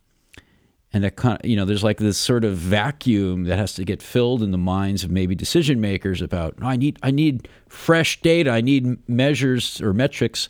And 0.97 1.05
that 1.05 1.17
kind 1.17 1.39
of, 1.39 1.47
you 1.47 1.57
know, 1.57 1.67
there's 1.67 1.85
like 1.85 1.99
this 1.99 2.17
sort 2.17 2.43
of 2.43 2.57
vacuum 2.57 3.45
that 3.45 3.59
has 3.59 3.75
to 3.75 3.85
get 3.85 4.01
filled 4.01 4.43
in 4.43 4.51
the 4.51 4.57
minds 4.57 5.05
of 5.05 5.11
maybe 5.11 5.35
decision 5.35 5.79
makers 5.79 6.23
about, 6.23 6.55
I 6.63 6.77
need, 6.77 6.99
I 7.03 7.11
need 7.11 7.51
fresh 7.69 8.19
data, 8.23 8.51
I 8.51 8.63
need 8.63 9.07
measures 9.07 9.79
or 9.83 9.93
metrics 9.93 10.49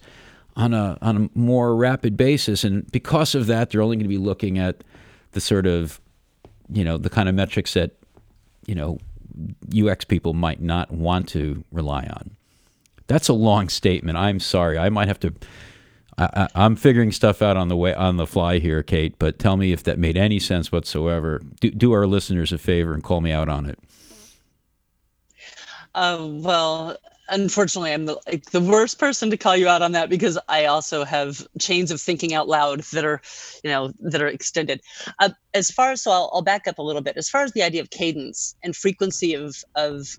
on 0.55 0.73
a 0.73 0.99
on 1.03 1.17
a 1.17 1.37
more 1.37 1.75
rapid 1.75 2.17
basis. 2.17 2.62
And 2.62 2.88
because 2.93 3.35
of 3.35 3.49
that, 3.49 3.71
they're 3.71 3.83
only 3.83 3.97
going 3.97 4.05
to 4.05 4.09
be 4.09 4.19
looking 4.19 4.57
at 4.57 4.85
the 5.33 5.41
sort 5.41 5.67
of, 5.67 6.00
you 6.71 6.85
know, 6.85 6.97
the 6.97 7.11
kind 7.11 7.29
of 7.29 7.35
metrics 7.35 7.75
that, 7.75 7.97
you 8.67 8.76
know, 8.76 8.99
UX 9.76 10.05
people 10.05 10.33
might 10.33 10.62
not 10.62 10.93
want 10.93 11.29
to 11.31 11.65
rely 11.73 12.05
on. 12.05 12.37
That's 13.09 13.26
a 13.26 13.33
long 13.33 13.69
statement. 13.69 14.17
I'm 14.17 14.38
sorry. 14.38 14.79
I 14.79 14.91
might 14.91 15.09
have 15.09 15.19
to. 15.19 15.35
I, 16.18 16.49
am 16.54 16.76
figuring 16.76 17.12
stuff 17.12 17.42
out 17.42 17.56
on 17.56 17.68
the 17.68 17.76
way 17.76 17.94
on 17.94 18.16
the 18.16 18.26
fly 18.26 18.58
here, 18.58 18.82
Kate. 18.82 19.18
But 19.18 19.38
tell 19.38 19.56
me 19.56 19.73
if 19.73 19.82
that 19.85 19.99
made 19.99 20.16
any 20.16 20.38
sense 20.38 20.73
whatsoever. 20.73 21.42
Do, 21.61 21.70
do 21.70 21.92
our 21.92 22.06
listeners 22.06 22.52
a 22.52 22.58
favor 22.58 22.94
and 22.94 23.02
call 23.02 23.20
me 23.20 23.32
out 23.32 23.49
on 23.49 23.66
it. 23.66 23.78
Uh, 25.94 26.26
well, 26.28 26.96
unfortunately, 27.28 27.92
I'm 27.92 28.06
the, 28.06 28.18
like, 28.26 28.50
the 28.50 28.61
worst 28.61 28.99
person 28.99 29.30
to 29.30 29.37
call 29.37 29.56
you 29.56 29.68
out 29.68 29.82
on 29.82 29.92
that 29.92 30.08
because 30.08 30.38
I 30.49 30.66
also 30.66 31.04
have 31.04 31.46
chains 31.58 31.90
of 31.90 32.00
thinking 32.00 32.35
out 32.35 32.49
loud 32.49 32.80
that 32.92 33.04
are, 33.04 33.20
you 33.62 33.70
know, 33.70 33.92
that 34.00 34.23
are 34.23 34.28
extended. 34.28 34.80
Uh, 35.18 35.30
as 35.54 35.70
far 35.70 35.92
as 35.92 36.02
so, 36.02 36.11
I'll, 36.11 36.30
I'll 36.32 36.42
back 36.42 36.66
up 36.66 36.78
a 36.78 36.82
little 36.82 37.02
bit. 37.02 37.16
As 37.16 37.28
far 37.28 37.42
as 37.42 37.52
the 37.52 37.62
idea 37.62 37.80
of 37.80 37.90
cadence 37.90 38.54
and 38.62 38.75
frequency 38.75 39.35
of 39.35 39.56
of 39.75 40.18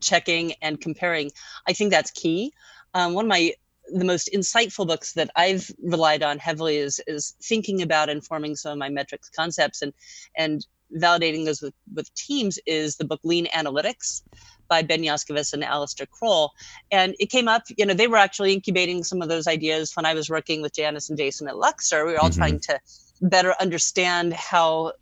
checking 0.00 0.52
and 0.60 0.80
comparing, 0.80 1.30
I 1.66 1.72
think 1.72 1.90
that's 1.90 2.10
key. 2.10 2.52
Um, 2.94 3.14
one 3.14 3.24
of 3.24 3.28
my 3.28 3.54
the 3.92 4.04
most 4.04 4.30
insightful 4.34 4.86
books 4.86 5.12
that 5.14 5.30
I've 5.36 5.70
relied 5.82 6.22
on 6.22 6.38
heavily 6.38 6.76
is 6.76 7.00
is 7.06 7.34
thinking 7.42 7.82
about 7.82 8.08
informing 8.08 8.56
some 8.56 8.72
of 8.72 8.78
my 8.78 8.88
metrics 8.88 9.28
concepts 9.30 9.82
and 9.82 9.92
and 10.36 10.66
validating 10.96 11.44
those 11.44 11.60
with, 11.60 11.74
with 11.94 12.12
teams 12.14 12.58
is 12.66 12.96
the 12.96 13.04
book 13.04 13.20
Lean 13.22 13.46
Analytics 13.54 14.22
by 14.68 14.82
Ben 14.82 15.02
Yoskovitz 15.02 15.52
and 15.52 15.64
Alistair 15.64 16.06
Croll. 16.06 16.52
And 16.90 17.14
it 17.18 17.30
came 17.30 17.48
up, 17.48 17.64
you 17.76 17.84
know, 17.84 17.94
they 17.94 18.06
were 18.06 18.16
actually 18.16 18.54
incubating 18.54 19.04
some 19.04 19.22
of 19.22 19.28
those 19.28 19.46
ideas 19.46 19.94
when 19.94 20.06
I 20.06 20.14
was 20.14 20.30
working 20.30 20.62
with 20.62 20.74
Janice 20.74 21.08
and 21.08 21.18
Jason 21.18 21.48
at 21.48 21.54
LUXr. 21.54 22.06
We 22.06 22.12
were 22.12 22.18
all 22.18 22.30
mm-hmm. 22.30 22.38
trying 22.38 22.60
to 22.60 22.80
better 23.20 23.54
understand 23.60 24.32
how 24.32 24.92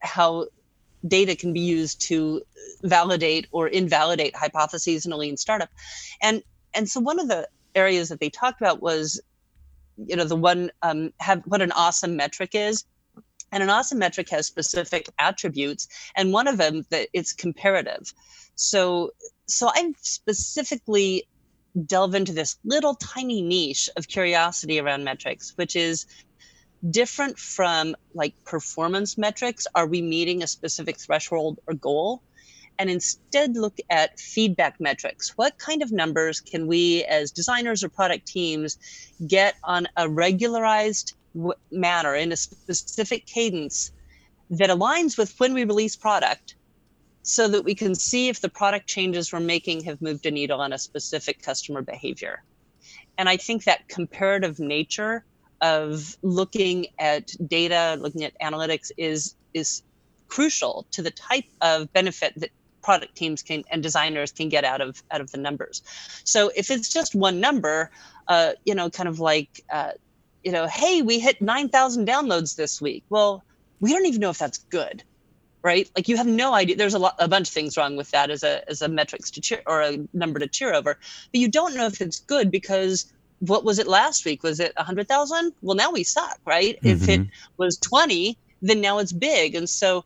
how 0.00 0.46
data 1.06 1.34
can 1.34 1.52
be 1.52 1.60
used 1.60 2.00
to 2.02 2.42
validate 2.82 3.46
or 3.52 3.68
invalidate 3.68 4.36
hypotheses 4.36 5.06
in 5.06 5.12
a 5.12 5.16
lean 5.16 5.36
startup. 5.36 5.70
And 6.22 6.42
and 6.74 6.88
so 6.88 7.00
one 7.00 7.18
of 7.18 7.28
the 7.28 7.48
areas 7.74 8.08
that 8.08 8.20
they 8.20 8.30
talked 8.30 8.60
about 8.60 8.82
was, 8.82 9.20
you 9.96 10.16
know, 10.16 10.24
the 10.24 10.36
one 10.36 10.70
um, 10.82 11.12
have 11.20 11.42
what 11.44 11.62
an 11.62 11.72
awesome 11.72 12.16
metric 12.16 12.50
is. 12.54 12.84
And 13.52 13.64
an 13.64 13.70
awesome 13.70 13.98
metric 13.98 14.28
has 14.30 14.46
specific 14.46 15.08
attributes, 15.18 15.88
and 16.14 16.32
one 16.32 16.46
of 16.46 16.56
them 16.56 16.84
that 16.90 17.08
it's 17.12 17.32
comparative. 17.32 18.12
So 18.54 19.10
so 19.46 19.68
I 19.74 19.92
specifically 20.02 21.26
delve 21.86 22.14
into 22.14 22.32
this 22.32 22.58
little 22.64 22.94
tiny 22.94 23.42
niche 23.42 23.90
of 23.96 24.06
curiosity 24.06 24.78
around 24.78 25.02
metrics, 25.02 25.52
which 25.56 25.74
is 25.74 26.06
different 26.88 27.38
from 27.38 27.94
like 28.14 28.34
performance 28.44 29.18
metrics 29.18 29.66
are 29.74 29.86
we 29.86 30.00
meeting 30.00 30.42
a 30.42 30.46
specific 30.46 30.98
threshold 30.98 31.58
or 31.66 31.74
goal 31.74 32.22
and 32.80 32.88
instead 32.88 33.56
look 33.56 33.76
at 33.90 34.18
feedback 34.18 34.80
metrics. 34.80 35.36
What 35.36 35.58
kind 35.58 35.82
of 35.82 35.92
numbers 35.92 36.40
can 36.40 36.66
we 36.66 37.04
as 37.04 37.30
designers 37.30 37.84
or 37.84 37.90
product 37.90 38.26
teams 38.26 38.78
get 39.26 39.54
on 39.64 39.86
a 39.98 40.08
regularized 40.08 41.12
w- 41.34 41.52
manner 41.70 42.14
in 42.14 42.32
a 42.32 42.36
specific 42.36 43.26
cadence 43.26 43.92
that 44.48 44.70
aligns 44.70 45.18
with 45.18 45.38
when 45.38 45.52
we 45.52 45.64
release 45.64 45.94
product 45.94 46.54
so 47.22 47.48
that 47.48 47.64
we 47.64 47.74
can 47.74 47.94
see 47.94 48.30
if 48.30 48.40
the 48.40 48.48
product 48.48 48.86
changes 48.86 49.30
we're 49.30 49.40
making 49.40 49.84
have 49.84 50.00
moved 50.00 50.24
a 50.24 50.30
needle 50.30 50.58
on 50.58 50.72
a 50.72 50.78
specific 50.78 51.42
customer 51.42 51.82
behavior? 51.82 52.42
And 53.18 53.28
i 53.28 53.36
think 53.36 53.64
that 53.64 53.86
comparative 53.88 54.58
nature 54.58 55.26
of 55.60 56.16
looking 56.22 56.86
at 56.98 57.30
data, 57.46 57.98
looking 58.00 58.24
at 58.24 58.32
analytics 58.40 58.90
is 58.96 59.36
is 59.52 59.82
crucial 60.28 60.86
to 60.92 61.02
the 61.02 61.10
type 61.10 61.44
of 61.60 61.92
benefit 61.92 62.32
that 62.36 62.50
product 62.82 63.14
teams 63.14 63.42
can 63.42 63.64
and 63.70 63.82
designers 63.82 64.32
can 64.32 64.48
get 64.48 64.64
out 64.64 64.80
of 64.80 65.02
out 65.10 65.20
of 65.20 65.30
the 65.30 65.38
numbers. 65.38 65.82
So 66.24 66.50
if 66.54 66.70
it's 66.70 66.88
just 66.88 67.14
one 67.14 67.40
number, 67.40 67.90
uh, 68.28 68.52
you 68.64 68.74
know, 68.74 68.90
kind 68.90 69.08
of 69.08 69.20
like 69.20 69.62
uh, 69.72 69.92
you 70.44 70.52
know, 70.52 70.66
hey, 70.66 71.02
we 71.02 71.18
hit 71.18 71.40
nine 71.40 71.68
thousand 71.68 72.06
downloads 72.06 72.56
this 72.56 72.80
week. 72.80 73.04
Well, 73.08 73.44
we 73.80 73.92
don't 73.92 74.06
even 74.06 74.20
know 74.20 74.30
if 74.30 74.38
that's 74.38 74.58
good, 74.58 75.02
right? 75.62 75.90
Like 75.96 76.08
you 76.08 76.16
have 76.16 76.26
no 76.26 76.54
idea. 76.54 76.76
There's 76.76 76.94
a 76.94 76.98
lot, 76.98 77.16
a 77.18 77.28
bunch 77.28 77.48
of 77.48 77.54
things 77.54 77.76
wrong 77.76 77.96
with 77.96 78.10
that 78.10 78.30
as 78.30 78.42
a 78.42 78.68
as 78.68 78.82
a 78.82 78.88
metrics 78.88 79.30
to 79.32 79.40
cheer 79.40 79.62
or 79.66 79.82
a 79.82 79.98
number 80.12 80.38
to 80.38 80.46
cheer 80.46 80.74
over, 80.74 80.94
but 80.94 81.40
you 81.40 81.48
don't 81.48 81.74
know 81.74 81.86
if 81.86 82.00
it's 82.00 82.20
good 82.20 82.50
because 82.50 83.12
what 83.40 83.64
was 83.64 83.78
it 83.78 83.86
last 83.86 84.24
week? 84.24 84.42
Was 84.42 84.60
it 84.60 84.72
a 84.76 84.80
100,000? 84.80 85.52
Well, 85.62 85.76
now 85.76 85.90
we 85.90 86.04
suck, 86.04 86.38
right? 86.44 86.76
Mm-hmm. 86.76 86.88
If 86.88 87.08
it 87.08 87.20
mm-hmm. 87.20 87.52
was 87.56 87.78
20, 87.78 88.38
then 88.62 88.80
now 88.80 88.98
it's 88.98 89.12
big. 89.12 89.54
And 89.54 89.68
so, 89.68 90.04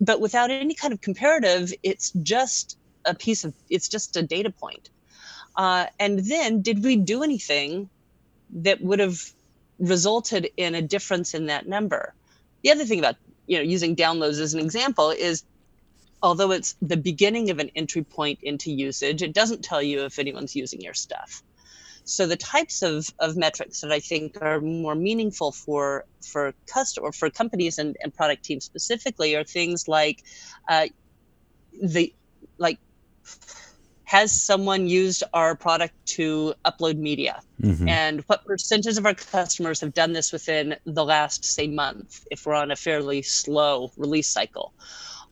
but 0.00 0.20
without 0.20 0.50
any 0.50 0.74
kind 0.74 0.92
of 0.92 1.00
comparative, 1.00 1.72
it's 1.82 2.10
just 2.22 2.78
a 3.04 3.14
piece 3.14 3.44
of, 3.44 3.54
it's 3.70 3.88
just 3.88 4.16
a 4.16 4.22
data 4.22 4.50
point. 4.50 4.90
Uh, 5.56 5.86
and 5.98 6.18
then 6.18 6.62
did 6.62 6.84
we 6.84 6.96
do 6.96 7.22
anything 7.22 7.88
that 8.50 8.80
would 8.80 8.98
have 8.98 9.18
resulted 9.78 10.48
in 10.56 10.74
a 10.74 10.82
difference 10.82 11.34
in 11.34 11.46
that 11.46 11.66
number? 11.68 12.14
The 12.62 12.72
other 12.72 12.84
thing 12.84 12.98
about, 12.98 13.16
you 13.46 13.56
know, 13.58 13.62
using 13.62 13.96
downloads 13.96 14.40
as 14.40 14.54
an 14.54 14.60
example 14.60 15.10
is 15.10 15.44
although 16.22 16.50
it's 16.50 16.76
the 16.82 16.96
beginning 16.96 17.50
of 17.50 17.58
an 17.58 17.70
entry 17.76 18.02
point 18.02 18.38
into 18.42 18.72
usage, 18.72 19.22
it 19.22 19.32
doesn't 19.32 19.62
tell 19.62 19.82
you 19.82 20.04
if 20.04 20.18
anyone's 20.18 20.56
using 20.56 20.80
your 20.80 20.94
stuff. 20.94 21.42
So 22.06 22.24
the 22.26 22.36
types 22.36 22.82
of, 22.82 23.12
of 23.18 23.36
metrics 23.36 23.80
that 23.80 23.90
I 23.90 23.98
think 23.98 24.40
are 24.40 24.60
more 24.60 24.94
meaningful 24.94 25.50
for 25.50 26.04
for 26.22 26.54
customer 26.66 27.10
for 27.10 27.30
companies 27.30 27.78
and, 27.78 27.96
and 28.00 28.14
product 28.14 28.44
teams 28.44 28.64
specifically 28.64 29.34
are 29.34 29.44
things 29.44 29.88
like 29.88 30.22
uh, 30.68 30.86
the 31.82 32.14
like 32.58 32.78
has 34.04 34.30
someone 34.30 34.86
used 34.86 35.24
our 35.34 35.56
product 35.56 35.94
to 36.06 36.54
upload 36.64 36.96
media? 36.96 37.42
Mm-hmm. 37.60 37.88
and 37.88 38.20
what 38.26 38.44
percentage 38.44 38.98
of 38.98 39.06
our 39.06 39.14
customers 39.14 39.80
have 39.80 39.94
done 39.94 40.12
this 40.12 40.30
within 40.30 40.76
the 40.84 41.04
last 41.04 41.42
say 41.44 41.66
month 41.66 42.26
if 42.30 42.44
we're 42.44 42.54
on 42.54 42.70
a 42.70 42.76
fairly 42.76 43.22
slow 43.22 43.90
release 43.96 44.28
cycle? 44.28 44.72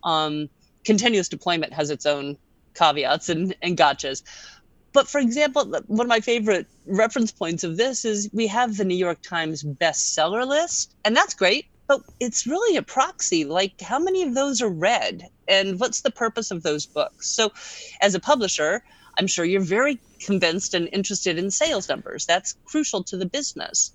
Um, 0.02 0.48
continuous 0.84 1.28
deployment 1.28 1.72
has 1.72 1.90
its 1.90 2.04
own 2.04 2.36
caveats 2.74 3.28
and, 3.28 3.54
and 3.62 3.76
gotchas 3.76 4.22
but 4.94 5.08
for 5.08 5.18
example, 5.18 5.64
one 5.88 6.06
of 6.06 6.08
my 6.08 6.20
favorite 6.20 6.66
reference 6.86 7.32
points 7.32 7.64
of 7.64 7.76
this 7.76 8.04
is 8.04 8.30
we 8.32 8.46
have 8.46 8.76
the 8.76 8.84
New 8.84 8.96
York 8.96 9.20
Times 9.22 9.64
bestseller 9.64 10.46
list, 10.46 10.94
and 11.04 11.16
that's 11.16 11.34
great, 11.34 11.66
but 11.88 12.00
it's 12.20 12.46
really 12.46 12.76
a 12.76 12.82
proxy. 12.82 13.44
Like, 13.44 13.80
how 13.80 13.98
many 13.98 14.22
of 14.22 14.36
those 14.36 14.62
are 14.62 14.68
read? 14.68 15.28
And 15.48 15.80
what's 15.80 16.02
the 16.02 16.12
purpose 16.12 16.52
of 16.52 16.62
those 16.62 16.86
books? 16.86 17.28
So, 17.28 17.52
as 18.00 18.14
a 18.14 18.20
publisher, 18.20 18.84
I'm 19.18 19.26
sure 19.26 19.44
you're 19.44 19.60
very 19.60 20.00
convinced 20.20 20.74
and 20.74 20.88
interested 20.92 21.38
in 21.38 21.50
sales 21.50 21.88
numbers. 21.88 22.24
That's 22.24 22.54
crucial 22.64 23.02
to 23.04 23.16
the 23.16 23.26
business. 23.26 23.92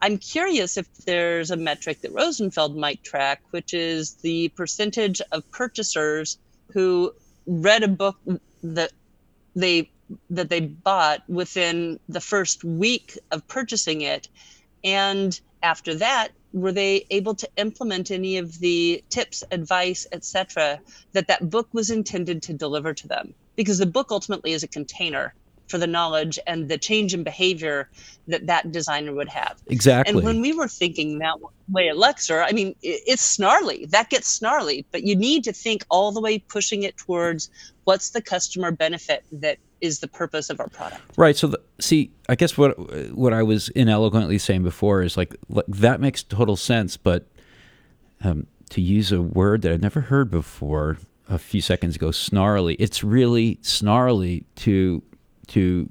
I'm 0.00 0.16
curious 0.16 0.78
if 0.78 0.92
there's 1.04 1.50
a 1.50 1.56
metric 1.56 2.00
that 2.00 2.12
Rosenfeld 2.12 2.74
might 2.74 3.04
track, 3.04 3.42
which 3.50 3.74
is 3.74 4.14
the 4.22 4.48
percentage 4.50 5.20
of 5.30 5.50
purchasers 5.50 6.38
who 6.72 7.12
read 7.46 7.82
a 7.82 7.88
book 7.88 8.16
that 8.62 8.92
they 9.54 9.90
that 10.30 10.48
they 10.48 10.60
bought 10.60 11.28
within 11.28 11.98
the 12.08 12.20
first 12.20 12.64
week 12.64 13.18
of 13.30 13.46
purchasing 13.48 14.02
it. 14.02 14.28
And 14.84 15.38
after 15.62 15.94
that 15.96 16.28
were 16.52 16.72
they 16.72 17.04
able 17.10 17.34
to 17.34 17.48
implement 17.56 18.10
any 18.10 18.38
of 18.38 18.58
the 18.60 19.02
tips 19.10 19.44
advice 19.50 20.06
etc 20.12 20.80
that 21.12 21.26
that 21.28 21.50
book 21.50 21.68
was 21.72 21.90
intended 21.90 22.42
to 22.42 22.52
deliver 22.52 22.94
to 22.94 23.08
them? 23.08 23.34
Because 23.56 23.78
the 23.78 23.86
book 23.86 24.10
ultimately 24.10 24.52
is 24.52 24.62
a 24.62 24.68
container 24.68 25.34
for 25.68 25.78
the 25.78 25.86
knowledge 25.86 26.38
and 26.46 26.68
the 26.68 26.78
change 26.78 27.14
in 27.14 27.22
behavior 27.22 27.88
that 28.28 28.46
that 28.46 28.72
designer 28.72 29.12
would 29.12 29.28
have. 29.28 29.60
Exactly. 29.66 30.14
And 30.14 30.24
when 30.24 30.40
we 30.40 30.52
were 30.52 30.68
thinking 30.68 31.18
that 31.18 31.36
way 31.70 31.88
at 31.88 31.96
LUXr, 31.96 32.44
I 32.46 32.52
mean, 32.52 32.74
it's 32.82 33.22
snarly. 33.22 33.86
That 33.86 34.10
gets 34.10 34.28
snarly, 34.28 34.86
but 34.90 35.02
you 35.04 35.16
need 35.16 35.44
to 35.44 35.52
think 35.52 35.84
all 35.90 36.12
the 36.12 36.20
way 36.20 36.38
pushing 36.38 36.82
it 36.82 36.96
towards 36.96 37.50
what's 37.84 38.10
the 38.10 38.22
customer 38.22 38.70
benefit 38.70 39.24
that 39.32 39.58
is 39.80 40.00
the 40.00 40.08
purpose 40.08 40.50
of 40.50 40.58
our 40.58 40.68
product. 40.68 41.02
Right. 41.16 41.36
So, 41.36 41.48
the, 41.48 41.60
see, 41.80 42.10
I 42.28 42.34
guess 42.34 42.56
what 42.56 42.78
what 43.14 43.32
I 43.32 43.42
was 43.42 43.68
inelegantly 43.70 44.38
saying 44.38 44.62
before 44.62 45.02
is 45.02 45.16
like, 45.16 45.36
like 45.48 45.66
that 45.68 46.00
makes 46.00 46.22
total 46.22 46.56
sense, 46.56 46.96
but 46.96 47.26
um, 48.24 48.46
to 48.70 48.80
use 48.80 49.12
a 49.12 49.20
word 49.20 49.62
that 49.62 49.72
I've 49.72 49.82
never 49.82 50.00
heard 50.02 50.30
before 50.30 50.98
a 51.28 51.38
few 51.38 51.60
seconds 51.60 51.96
ago, 51.96 52.10
snarly. 52.10 52.74
It's 52.74 53.02
really 53.02 53.58
snarly 53.62 54.46
to 54.56 55.02
to 55.48 55.90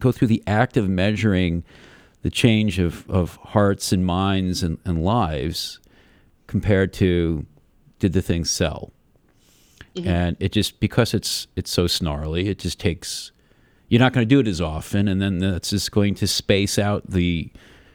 go 0.00 0.12
through 0.12 0.28
the 0.28 0.42
act 0.46 0.76
of 0.76 0.88
measuring 0.88 1.64
the 2.22 2.30
change 2.30 2.78
of, 2.78 3.08
of 3.08 3.36
hearts 3.36 3.92
and 3.92 4.04
minds 4.04 4.62
and, 4.62 4.78
and 4.84 5.04
lives 5.04 5.80
compared 6.46 6.92
to 6.94 7.46
did 7.98 8.12
the 8.12 8.22
thing 8.22 8.44
sell? 8.44 8.92
Mm-hmm. 9.94 10.08
And 10.08 10.36
it 10.40 10.52
just 10.52 10.78
because 10.80 11.14
it's 11.14 11.46
it's 11.56 11.70
so 11.70 11.86
snarly, 11.86 12.48
it 12.48 12.58
just 12.58 12.78
takes 12.78 13.32
you're 13.88 14.00
not 14.00 14.12
going 14.12 14.26
to 14.26 14.28
do 14.28 14.40
it 14.40 14.48
as 14.48 14.60
often, 14.60 15.08
and 15.08 15.22
then 15.22 15.38
that's 15.38 15.70
just 15.70 15.92
going 15.92 16.14
to 16.16 16.26
space 16.26 16.78
out 16.78 17.08
the 17.08 17.50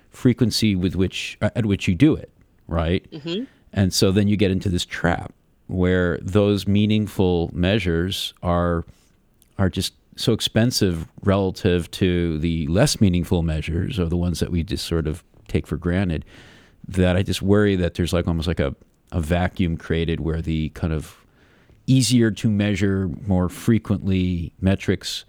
frequency 0.09 0.75
with 0.75 0.95
which 0.95 1.37
at 1.41 1.65
which 1.65 1.87
you 1.87 1.95
do 1.95 2.15
it, 2.15 2.31
right? 2.67 3.09
Mm-hmm. 3.11 3.43
And 3.73 3.93
so 3.93 4.11
then 4.11 4.27
you 4.27 4.35
get 4.35 4.51
into 4.51 4.69
this 4.69 4.85
trap 4.85 5.33
where 5.67 6.17
those 6.21 6.67
meaningful 6.67 7.49
measures 7.53 8.33
are 8.43 8.83
are 9.61 9.69
just 9.69 9.93
so 10.15 10.33
expensive 10.33 11.07
relative 11.23 11.89
to 11.91 12.39
the 12.39 12.65
less 12.67 12.99
meaningful 12.99 13.43
measures 13.43 13.99
or 13.99 14.05
the 14.05 14.17
ones 14.17 14.39
that 14.39 14.49
we 14.49 14.63
just 14.63 14.87
sort 14.87 15.07
of 15.07 15.23
take 15.47 15.67
for 15.67 15.77
granted 15.77 16.25
that 16.87 17.15
I 17.15 17.21
just 17.21 17.43
worry 17.43 17.75
that 17.75 17.93
there's 17.93 18.11
like 18.11 18.27
almost 18.27 18.47
like 18.47 18.59
a, 18.59 18.75
a 19.11 19.21
vacuum 19.21 19.77
created 19.77 20.19
where 20.19 20.41
the 20.41 20.69
kind 20.69 20.91
of 20.91 21.23
easier 21.85 22.31
to 22.31 22.49
measure 22.49 23.09
more 23.27 23.49
frequently 23.49 24.51
metrics 24.59 25.25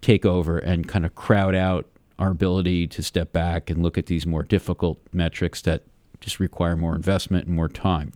take 0.00 0.26
over 0.26 0.58
and 0.58 0.88
kind 0.88 1.06
of 1.06 1.14
crowd 1.14 1.54
out 1.54 1.86
our 2.18 2.30
ability 2.32 2.88
to 2.88 3.02
step 3.02 3.32
back 3.32 3.70
and 3.70 3.80
look 3.80 3.96
at 3.96 4.06
these 4.06 4.26
more 4.26 4.42
difficult 4.42 4.98
metrics 5.12 5.62
that 5.62 5.84
just 6.20 6.40
require 6.40 6.76
more 6.76 6.96
investment 6.96 7.46
and 7.46 7.54
more 7.54 7.68
time. 7.68 8.12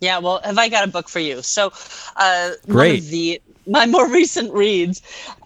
Yeah, 0.00 0.18
well, 0.18 0.40
have 0.44 0.58
I 0.58 0.68
got 0.68 0.84
a 0.84 0.90
book 0.90 1.08
for 1.08 1.20
you? 1.20 1.42
So, 1.42 1.72
uh, 2.16 2.50
Great. 2.66 3.04
the 3.04 3.40
my 3.66 3.86
more 3.86 4.08
recent 4.20 4.52
reads 4.52 5.02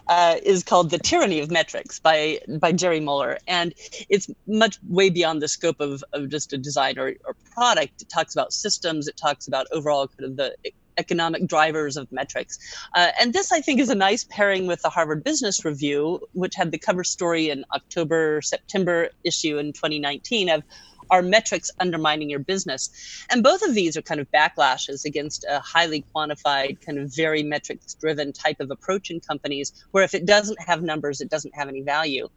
uh, 0.07 0.35
is 0.43 0.63
called 0.63 0.89
"The 0.89 0.99
Tyranny 0.99 1.39
of 1.39 1.51
Metrics" 1.51 1.99
by 1.99 2.39
by 2.59 2.71
Jerry 2.71 2.99
Muller, 2.99 3.37
and 3.47 3.73
it's 4.09 4.29
much 4.47 4.77
way 4.89 5.09
beyond 5.09 5.41
the 5.41 5.47
scope 5.47 5.79
of, 5.79 6.03
of 6.13 6.29
just 6.29 6.53
a 6.53 6.57
design 6.57 6.97
or, 6.97 7.13
or 7.25 7.35
product. 7.53 8.01
It 8.01 8.09
talks 8.09 8.33
about 8.33 8.53
systems. 8.53 9.07
It 9.07 9.17
talks 9.17 9.47
about 9.47 9.67
overall 9.71 10.07
kind 10.07 10.31
of 10.31 10.37
the 10.37 10.55
economic 10.97 11.47
drivers 11.47 11.95
of 11.95 12.11
metrics. 12.11 12.57
Uh, 12.95 13.09
and 13.19 13.33
this, 13.33 13.51
I 13.51 13.61
think, 13.61 13.79
is 13.79 13.89
a 13.89 13.95
nice 13.95 14.23
pairing 14.23 14.67
with 14.67 14.81
the 14.81 14.89
Harvard 14.89 15.23
Business 15.23 15.63
Review, 15.63 16.19
which 16.33 16.55
had 16.55 16.71
the 16.71 16.77
cover 16.77 17.03
story 17.03 17.49
in 17.49 17.65
October, 17.73 18.41
September 18.41 19.09
issue 19.23 19.57
in 19.57 19.73
2019 19.73 20.49
of 20.49 20.63
are 21.09 21.21
metrics 21.21 21.71
undermining 21.79 22.29
your 22.29 22.39
business? 22.39 22.89
And 23.29 23.43
both 23.43 23.61
of 23.61 23.73
these 23.73 23.97
are 23.97 24.01
kind 24.01 24.19
of 24.19 24.27
backlashes 24.31 25.05
against 25.05 25.45
a 25.49 25.59
highly 25.59 26.05
quantified, 26.15 26.81
kind 26.85 26.97
of 26.97 27.13
very 27.15 27.43
metrics 27.43 27.93
driven 27.95 28.33
type 28.33 28.59
of 28.59 28.71
approach 28.71 29.09
in 29.09 29.19
companies 29.19 29.71
where 29.91 30.03
if 30.03 30.13
it 30.13 30.25
doesn't 30.25 30.61
have 30.61 30.81
numbers, 30.81 31.21
it 31.21 31.29
doesn't 31.29 31.55
have 31.55 31.67
any 31.67 31.81
value. 31.81 32.27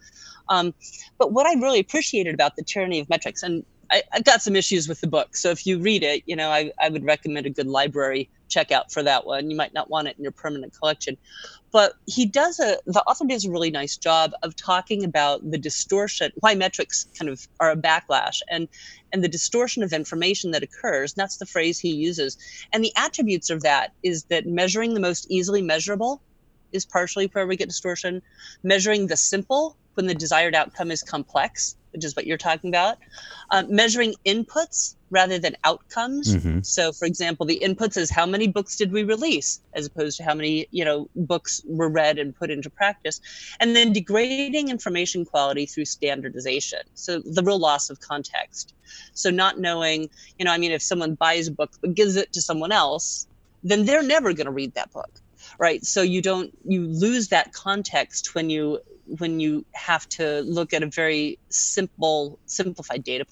Um, 0.48 0.74
but 1.18 1.32
what 1.32 1.46
I 1.46 1.54
really 1.54 1.80
appreciated 1.80 2.34
about 2.34 2.56
the 2.56 2.64
tyranny 2.64 3.00
of 3.00 3.08
metrics, 3.08 3.42
and 3.42 3.64
I, 3.90 4.02
have 4.12 4.24
got 4.24 4.42
some 4.42 4.56
issues 4.56 4.88
with 4.88 5.00
the 5.00 5.06
book. 5.06 5.36
So 5.36 5.50
if 5.50 5.66
you 5.66 5.78
read 5.78 6.02
it, 6.02 6.22
you 6.26 6.36
know, 6.36 6.50
I, 6.50 6.72
I 6.80 6.88
would 6.88 7.04
recommend 7.04 7.46
a 7.46 7.50
good 7.50 7.66
library 7.66 8.30
checkout 8.48 8.92
for 8.92 9.02
that 9.02 9.26
one. 9.26 9.50
You 9.50 9.56
might 9.56 9.74
not 9.74 9.90
want 9.90 10.08
it 10.08 10.16
in 10.16 10.22
your 10.22 10.32
permanent 10.32 10.76
collection. 10.78 11.16
But 11.72 11.94
he 12.06 12.26
does 12.26 12.58
a, 12.58 12.78
the 12.86 13.02
author 13.02 13.24
does 13.26 13.44
a 13.44 13.50
really 13.50 13.70
nice 13.70 13.96
job 13.96 14.32
of 14.42 14.56
talking 14.56 15.04
about 15.04 15.48
the 15.48 15.58
distortion, 15.58 16.32
why 16.40 16.54
metrics 16.54 17.06
kind 17.18 17.28
of 17.30 17.46
are 17.60 17.70
a 17.70 17.76
backlash 17.76 18.40
and, 18.50 18.68
and 19.12 19.22
the 19.22 19.28
distortion 19.28 19.82
of 19.82 19.92
information 19.92 20.50
that 20.52 20.62
occurs. 20.62 21.14
That's 21.14 21.36
the 21.36 21.46
phrase 21.46 21.78
he 21.78 21.90
uses. 21.90 22.38
And 22.72 22.84
the 22.84 22.92
attributes 22.96 23.50
of 23.50 23.62
that 23.62 23.92
is 24.02 24.24
that 24.24 24.46
measuring 24.46 24.94
the 24.94 25.00
most 25.00 25.26
easily 25.30 25.62
measurable 25.62 26.22
is 26.72 26.84
partially 26.84 27.26
where 27.26 27.46
we 27.46 27.56
get 27.56 27.68
distortion. 27.68 28.22
Measuring 28.62 29.06
the 29.06 29.16
simple 29.16 29.76
when 29.94 30.06
the 30.06 30.14
desired 30.14 30.54
outcome 30.54 30.90
is 30.90 31.02
complex 31.02 31.76
which 31.92 32.04
is 32.04 32.16
what 32.16 32.26
you're 32.26 32.38
talking 32.38 32.70
about. 32.70 32.98
Uh, 33.50 33.64
measuring 33.68 34.14
inputs 34.24 34.94
rather 35.10 35.38
than 35.38 35.56
outcomes. 35.64 36.36
Mm-hmm. 36.36 36.60
So, 36.62 36.92
for 36.92 37.04
example, 37.04 37.46
the 37.46 37.60
inputs 37.62 37.96
is 37.96 38.10
how 38.10 38.26
many 38.26 38.48
books 38.48 38.76
did 38.76 38.92
we 38.92 39.02
release, 39.02 39.60
as 39.74 39.86
opposed 39.86 40.16
to 40.18 40.24
how 40.24 40.34
many 40.34 40.66
you 40.70 40.84
know 40.84 41.08
books 41.14 41.62
were 41.66 41.88
read 41.88 42.18
and 42.18 42.34
put 42.34 42.50
into 42.50 42.70
practice, 42.70 43.20
and 43.58 43.74
then 43.74 43.92
degrading 43.92 44.68
information 44.68 45.24
quality 45.24 45.66
through 45.66 45.84
standardization. 45.84 46.80
So 46.94 47.20
the 47.20 47.42
real 47.42 47.58
loss 47.58 47.90
of 47.90 48.00
context. 48.00 48.74
So 49.14 49.30
not 49.30 49.58
knowing, 49.58 50.10
you 50.38 50.44
know, 50.44 50.52
I 50.52 50.58
mean, 50.58 50.72
if 50.72 50.82
someone 50.82 51.14
buys 51.14 51.48
a 51.48 51.52
book 51.52 51.70
but 51.80 51.94
gives 51.94 52.16
it 52.16 52.32
to 52.32 52.42
someone 52.42 52.72
else, 52.72 53.26
then 53.62 53.84
they're 53.84 54.02
never 54.02 54.32
going 54.32 54.46
to 54.46 54.52
read 54.52 54.74
that 54.74 54.92
book 54.92 55.10
right 55.58 55.84
so 55.84 56.02
you 56.02 56.22
don't 56.22 56.56
you 56.64 56.86
lose 56.86 57.28
that 57.28 57.52
context 57.52 58.34
when 58.34 58.50
you 58.50 58.78
when 59.18 59.40
you 59.40 59.64
have 59.72 60.08
to 60.10 60.42
look 60.42 60.72
at 60.72 60.82
a 60.82 60.86
very 60.86 61.38
simple, 61.48 62.38
simplified 62.46 63.04
data. 63.04 63.24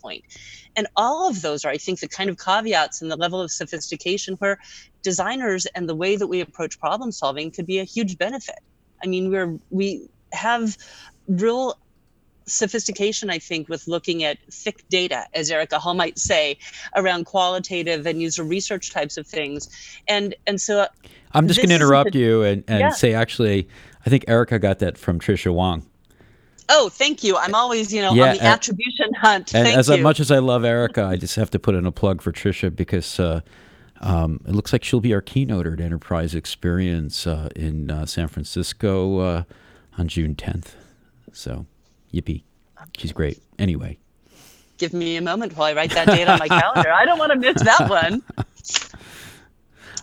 And 0.77 0.87
all 0.97 1.29
of 1.29 1.43
those 1.43 1.65
are, 1.65 1.71
I 1.71 1.79
think, 1.79 2.01
the 2.01 2.09
kind 2.09 2.31
of 2.31 2.39
caveats 2.39 3.03
and 3.03 3.11
the 3.11 3.17
level 3.17 3.41
of 3.41 3.51
sophistication 3.51 4.35
where 4.35 4.59
designers 5.03 5.67
and 5.67 5.89
the 5.89 5.95
way 5.95 6.17
that 6.17 6.27
we 6.27 6.41
approach 6.41 6.79
problem 6.79 7.13
solving 7.13 7.51
could 7.51 7.67
be 7.67 7.79
a 7.79 7.85
huge 7.85 8.19
benefit. 8.19 8.59
I 9.03 9.07
mean, 9.07 9.31
we're 9.31 9.59
we 9.71 10.09
have 10.33 10.77
real 11.29 11.79
sophistication, 12.47 13.31
I 13.31 13.39
think, 13.39 13.69
with 13.69 13.87
looking 13.87 14.25
at 14.25 14.39
thick 14.51 14.89
data, 14.89 15.27
as 15.35 15.51
Erika 15.51 15.79
Hall 15.79 15.95
might 15.95 16.19
say, 16.19 16.59
around 16.97 17.27
qualitative 17.27 18.07
and 18.07 18.21
user 18.21 18.43
research 18.43 18.91
types 18.91 19.17
of 19.17 19.27
things. 19.27 19.69
And 20.09 20.35
and 20.47 20.61
so 20.61 20.87
I'm 21.33 21.47
just 21.47 21.61
going 21.61 21.69
to 21.69 21.75
interrupt 21.75 22.15
you 22.15 22.43
and, 22.43 22.65
and 22.69 22.81
yeah. 22.81 22.91
say, 22.91 23.15
actually, 23.15 23.69
I 24.09 24.11
think 24.11 24.25
Erika 24.27 24.59
got 24.59 24.79
that 24.79 24.97
from 24.97 25.21
Tricia 25.21 25.53
Wang. 25.53 25.85
Oh, 26.71 26.89
thank 26.89 27.23
you. 27.23 27.37
I'm 27.37 27.55
always, 27.55 27.93
you 27.93 28.01
know, 28.01 28.15
yeah, 28.15 28.31
on 28.31 28.37
the 28.37 28.43
and, 28.43 28.55
attribution 28.55 29.13
hunt. 29.13 29.55
And 29.55 29.67
thank 29.67 29.77
as 29.77 29.91
you. 29.91 29.99
much 29.99 30.19
as 30.19 30.31
I 30.31 30.39
love 30.39 30.65
Erika, 30.65 31.05
I 31.05 31.17
just 31.17 31.37
have 31.37 31.51
to 31.51 31.59
put 31.59 31.75
in 31.75 31.85
a 31.85 31.93
plug 31.93 32.23
for 32.23 32.33
Trisha 32.33 32.75
because 32.75 33.21
uh, 33.21 33.43
um, 34.01 34.41
it 34.49 34.55
looks 34.55 34.73
like 34.73 34.83
she'll 34.83 35.03
be 35.03 35.13
our 35.13 35.21
keynoter 35.21 35.75
at 35.75 35.81
Enterprise 35.81 36.35
Experience 36.35 37.27
uh, 37.27 37.51
in 37.55 37.91
uh, 37.91 38.07
San 38.07 38.29
Francisco 38.29 39.19
uh, 39.19 39.43
on 39.99 40.09
June 40.09 40.35
10th. 40.35 40.69
So, 41.35 41.67
yippee. 42.11 42.45
She's 42.97 43.13
great. 43.13 43.43
Anyway. 43.59 43.99
Give 44.79 44.95
me 44.95 45.17
a 45.17 45.21
moment 45.21 45.55
while 45.55 45.69
I 45.69 45.75
write 45.75 45.91
that 45.91 46.07
date 46.07 46.29
on 46.29 46.39
my 46.39 46.49
calendar. 46.49 46.91
I 46.91 47.05
don't 47.05 47.19
want 47.19 47.33
to 47.33 47.39
miss 47.39 47.63
that 47.63 47.91
one. 47.91 48.23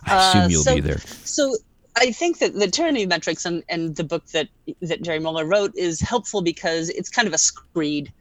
I 0.06 0.28
assume 0.28 0.42
uh, 0.42 0.46
you'll 0.46 0.62
so, 0.62 0.74
be 0.76 0.80
there. 0.80 0.98
So 0.98 1.56
I 1.96 2.12
think 2.12 2.38
that 2.38 2.54
the 2.54 2.68
tyranny 2.68 3.04
of 3.04 3.08
metrics 3.08 3.46
and, 3.46 3.64
and 3.68 3.96
the 3.96 4.04
book 4.04 4.26
that 4.26 4.48
that 4.82 5.02
Jerry 5.02 5.18
Muller 5.18 5.46
wrote 5.46 5.72
is 5.76 6.00
helpful 6.00 6.42
because 6.42 6.90
it's 6.90 7.08
kind 7.08 7.26
of 7.26 7.34
a 7.34 7.38
screed. 7.38 8.12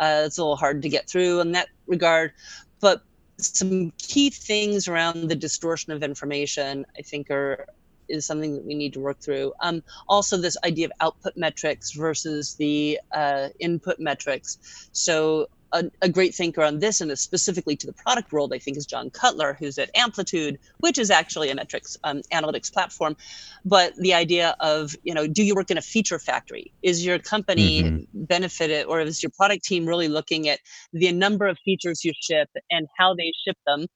Uh, 0.00 0.24
it's 0.26 0.38
a 0.38 0.42
little 0.42 0.56
hard 0.56 0.82
to 0.82 0.88
get 0.88 1.08
through 1.08 1.40
in 1.40 1.52
that 1.52 1.68
regard, 1.86 2.32
but 2.80 3.02
some 3.38 3.92
key 3.98 4.30
things 4.30 4.88
around 4.88 5.28
the 5.28 5.36
distortion 5.36 5.92
of 5.92 6.02
information, 6.02 6.84
I 6.98 7.02
think, 7.02 7.30
are 7.30 7.66
is 8.08 8.26
something 8.26 8.54
that 8.54 8.64
we 8.64 8.74
need 8.74 8.92
to 8.92 9.00
work 9.00 9.20
through. 9.20 9.52
Um, 9.60 9.82
also, 10.08 10.36
this 10.36 10.56
idea 10.64 10.86
of 10.86 10.92
output 11.00 11.36
metrics 11.36 11.92
versus 11.92 12.54
the 12.54 12.98
uh, 13.12 13.48
input 13.60 14.00
metrics. 14.00 14.88
So 14.92 15.48
a, 15.72 15.84
a, 16.02 16.08
great 16.08 16.34
thinker 16.34 16.62
on 16.62 16.78
this 16.78 17.00
and 17.00 17.16
specifically 17.18 17.76
to 17.76 17.86
the 17.86 17.92
product 17.92 18.32
world, 18.32 18.52
I 18.52 18.58
think, 18.58 18.76
is 18.76 18.86
John 18.86 19.10
Cutler, 19.10 19.54
who's 19.58 19.78
at 19.78 19.90
Amplitude, 19.94 20.58
which 20.78 20.98
is 20.98 21.10
actually 21.10 21.50
a 21.50 21.54
metrics 21.54 21.96
um, 22.04 22.22
analytics 22.32 22.72
platform. 22.72 23.16
But 23.64 23.94
the 23.96 24.14
idea 24.14 24.54
of, 24.60 24.94
you 25.02 25.14
know, 25.14 25.26
do 25.26 25.42
you 25.42 25.54
work 25.54 25.70
in 25.70 25.78
a 25.78 25.82
feature 25.82 26.18
factory? 26.18 26.72
Is 26.82 27.04
your 27.04 27.18
company 27.18 27.82
mm-hmm. 27.82 28.24
benefited 28.24 28.86
or 28.86 29.00
is 29.00 29.22
your 29.22 29.30
product 29.30 29.64
team 29.64 29.86
really 29.86 30.08
looking 30.08 30.48
at 30.48 30.60
the 30.92 31.12
number 31.12 31.46
of 31.46 31.58
features 31.64 32.04
you 32.04 32.12
ship 32.20 32.48
and 32.70 32.86
how 32.98 33.14
they 33.14 33.32
ship 33.44 33.56
them? 33.66 33.86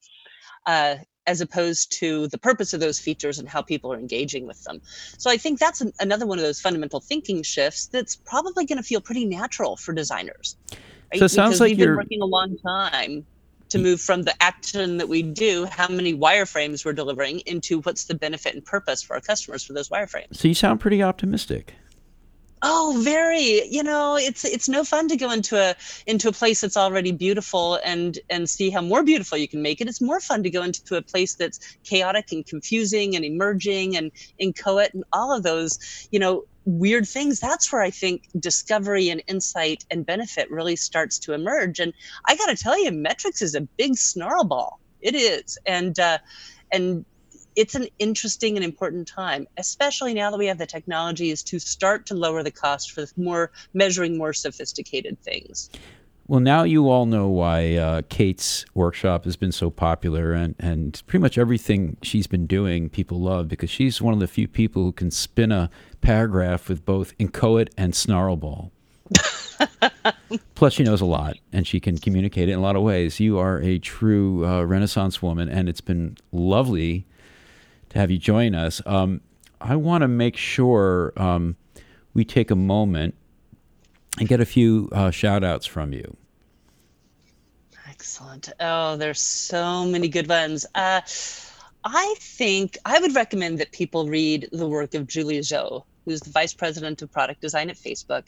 Uh, 0.66 0.96
as 1.26 1.40
opposed 1.40 1.92
to 1.98 2.28
the 2.28 2.38
purpose 2.38 2.72
of 2.72 2.80
those 2.80 3.00
features 3.00 3.38
and 3.38 3.48
how 3.48 3.60
people 3.60 3.92
are 3.92 3.98
engaging 3.98 4.46
with 4.46 4.62
them. 4.64 4.80
So 5.18 5.30
I 5.30 5.36
think 5.36 5.58
that's 5.58 5.80
an, 5.80 5.92
another 5.98 6.26
one 6.26 6.38
of 6.38 6.44
those 6.44 6.60
fundamental 6.60 7.00
thinking 7.00 7.42
shifts 7.42 7.86
that's 7.86 8.16
probably 8.16 8.64
going 8.64 8.78
to 8.78 8.84
feel 8.84 9.00
pretty 9.00 9.24
natural 9.24 9.76
for 9.76 9.92
designers. 9.92 10.56
Right? 11.16 11.18
So 11.20 11.24
it 11.26 11.28
sounds 11.30 11.50
because 11.50 11.60
like 11.60 11.70
we've 11.70 11.78
you're 11.78 11.88
been 11.88 11.96
working 11.96 12.22
a 12.22 12.26
long 12.26 12.56
time 12.58 13.26
to 13.68 13.78
mm. 13.78 13.82
move 13.82 14.00
from 14.00 14.22
the 14.22 14.34
action 14.42 14.98
that 14.98 15.08
we 15.08 15.22
do, 15.22 15.66
how 15.66 15.88
many 15.88 16.14
wireframes 16.14 16.84
we're 16.84 16.92
delivering, 16.92 17.40
into 17.40 17.80
what's 17.80 18.04
the 18.04 18.14
benefit 18.14 18.54
and 18.54 18.64
purpose 18.64 19.02
for 19.02 19.14
our 19.14 19.20
customers 19.20 19.64
for 19.64 19.72
those 19.72 19.88
wireframes. 19.88 20.36
So 20.36 20.48
you 20.48 20.54
sound 20.54 20.80
pretty 20.80 21.02
optimistic. 21.02 21.74
Oh, 22.62 22.98
very. 23.04 23.66
You 23.68 23.82
know, 23.82 24.16
it's 24.16 24.44
it's 24.44 24.68
no 24.68 24.82
fun 24.82 25.08
to 25.08 25.16
go 25.16 25.30
into 25.30 25.56
a 25.56 25.76
into 26.06 26.28
a 26.28 26.32
place 26.32 26.62
that's 26.62 26.76
already 26.76 27.12
beautiful 27.12 27.78
and 27.84 28.18
and 28.30 28.48
see 28.48 28.70
how 28.70 28.80
more 28.80 29.02
beautiful 29.02 29.36
you 29.36 29.46
can 29.46 29.60
make 29.60 29.80
it. 29.80 29.88
It's 29.88 30.00
more 30.00 30.20
fun 30.20 30.42
to 30.42 30.50
go 30.50 30.62
into 30.62 30.96
a 30.96 31.02
place 31.02 31.34
that's 31.34 31.60
chaotic 31.84 32.32
and 32.32 32.46
confusing 32.46 33.14
and 33.14 33.24
emerging 33.24 33.96
and 33.96 34.10
inchoate 34.38 34.94
and 34.94 35.04
all 35.12 35.36
of 35.36 35.42
those, 35.42 36.08
you 36.10 36.18
know, 36.18 36.44
weird 36.66 37.08
things 37.08 37.38
that's 37.38 37.72
where 37.72 37.80
i 37.80 37.90
think 37.90 38.24
discovery 38.40 39.08
and 39.08 39.22
insight 39.28 39.84
and 39.90 40.04
benefit 40.04 40.50
really 40.50 40.76
starts 40.76 41.18
to 41.18 41.32
emerge. 41.32 41.78
And 41.78 41.94
i 42.26 42.36
got 42.36 42.46
to 42.46 42.56
tell 42.56 42.82
you 42.82 42.90
metrics 42.90 43.40
is 43.40 43.54
a 43.54 43.60
big 43.78 43.96
snarl 43.96 44.44
ball 44.44 44.80
it 45.00 45.14
is. 45.14 45.56
And 45.66 45.98
uh, 45.98 46.18
and 46.72 47.04
it's 47.54 47.74
an 47.74 47.86
interesting 47.98 48.56
and 48.56 48.64
important 48.64 49.08
time 49.08 49.46
especially 49.56 50.12
now 50.12 50.30
that 50.30 50.38
we 50.38 50.46
have 50.46 50.58
the 50.58 50.66
technologies 50.66 51.42
to 51.44 51.58
start 51.58 52.06
to 52.06 52.14
lower 52.14 52.42
the 52.42 52.50
cost 52.50 52.90
for 52.90 53.06
more 53.16 53.50
measuring 53.72 54.18
more 54.18 54.32
sophisticated 54.32 55.18
things 55.22 55.70
well, 56.28 56.40
now 56.40 56.64
you 56.64 56.90
all 56.90 57.06
know 57.06 57.28
why 57.28 57.76
uh, 57.76 58.02
Kate's 58.08 58.64
workshop 58.74 59.24
has 59.24 59.36
been 59.36 59.52
so 59.52 59.70
popular, 59.70 60.32
and, 60.32 60.56
and 60.58 61.00
pretty 61.06 61.22
much 61.22 61.38
everything 61.38 61.96
she's 62.02 62.26
been 62.26 62.46
doing, 62.46 62.88
people 62.88 63.20
love 63.20 63.46
because 63.48 63.70
she's 63.70 64.02
one 64.02 64.12
of 64.12 64.18
the 64.18 64.26
few 64.26 64.48
people 64.48 64.82
who 64.82 64.92
can 64.92 65.12
spin 65.12 65.52
a 65.52 65.70
paragraph 66.00 66.68
with 66.68 66.84
both 66.84 67.14
inchoate 67.18 67.72
and 67.76 67.94
snarlball. 67.94 68.72
Plus, 70.56 70.72
she 70.72 70.82
knows 70.82 71.00
a 71.00 71.06
lot, 71.06 71.36
and 71.52 71.64
she 71.64 71.78
can 71.78 71.96
communicate 71.96 72.48
it 72.48 72.52
in 72.52 72.58
a 72.58 72.62
lot 72.62 72.74
of 72.74 72.82
ways. 72.82 73.20
You 73.20 73.38
are 73.38 73.60
a 73.60 73.78
true 73.78 74.44
uh, 74.44 74.64
Renaissance 74.64 75.22
woman, 75.22 75.48
and 75.48 75.68
it's 75.68 75.80
been 75.80 76.16
lovely 76.32 77.06
to 77.90 77.98
have 77.98 78.10
you 78.10 78.18
join 78.18 78.54
us. 78.54 78.82
Um, 78.84 79.20
I 79.60 79.76
want 79.76 80.02
to 80.02 80.08
make 80.08 80.36
sure 80.36 81.12
um, 81.16 81.56
we 82.14 82.24
take 82.24 82.50
a 82.50 82.56
moment 82.56 83.14
and 84.18 84.28
get 84.28 84.40
a 84.40 84.46
few 84.46 84.88
uh, 84.92 85.10
shout 85.10 85.44
outs 85.44 85.66
from 85.66 85.92
you. 85.92 86.16
Excellent. 87.88 88.50
Oh, 88.60 88.96
there's 88.96 89.20
so 89.20 89.84
many 89.86 90.08
good 90.08 90.28
ones. 90.28 90.66
Uh, 90.74 91.00
I 91.84 92.14
think 92.18 92.76
I 92.84 92.98
would 92.98 93.14
recommend 93.14 93.58
that 93.58 93.72
people 93.72 94.08
read 94.08 94.48
the 94.52 94.68
work 94.68 94.94
of 94.94 95.06
Julie 95.06 95.38
Zhou, 95.38 95.84
who's 96.04 96.20
the 96.20 96.30
vice 96.30 96.52
president 96.52 97.00
of 97.00 97.10
product 97.12 97.40
design 97.40 97.70
at 97.70 97.76
Facebook. 97.76 98.24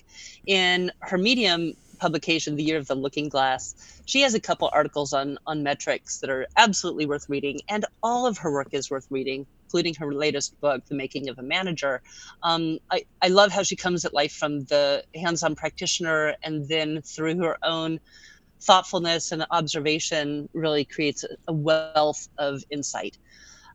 In 0.47 0.93
her 1.01 1.19
Medium 1.19 1.75
publication, 1.99 2.57
The 2.57 2.63
Year 2.63 2.79
of 2.79 2.87
the 2.87 2.95
Looking 2.95 3.29
Glass, 3.29 4.01
she 4.07 4.21
has 4.21 4.35
a 4.35 4.41
couple 4.41 4.71
articles 4.73 5.13
on 5.13 5.39
on 5.47 5.63
metrics 5.63 6.19
that 6.21 6.31
are 6.31 6.47
absolutely 6.57 7.07
worth 7.07 7.29
reading, 7.29 7.61
and 7.69 7.85
all 8.03 8.27
of 8.27 8.39
her 8.39 8.53
work 8.53 8.69
is 8.73 8.91
worth 8.91 9.07
reading 9.11 9.47
including 9.69 9.95
her 9.95 10.15
latest 10.15 10.59
book, 10.63 10.83
The 10.87 10.95
Making 10.95 11.29
of 11.29 11.39
a 11.39 11.43
Manager. 11.43 12.01
Um, 12.43 12.79
I, 12.91 13.05
I 13.21 13.29
love 13.29 13.53
how 13.53 13.63
she 13.63 13.77
comes 13.77 14.07
at 14.07 14.15
life 14.15 14.33
from 14.33 14.61
the 14.65 15.05
hands 15.15 15.43
on 15.43 15.55
practitioner 15.55 16.37
and 16.43 16.67
then 16.67 17.03
through 17.03 17.37
her 17.41 17.59
own 17.63 18.01
thoughtfulness 18.63 19.31
and 19.31 19.45
observation 19.51 20.49
really 20.55 20.87
creates 20.87 21.23
a 21.47 21.53
wealth 21.53 22.29
of 22.39 22.65
insight. 22.71 23.19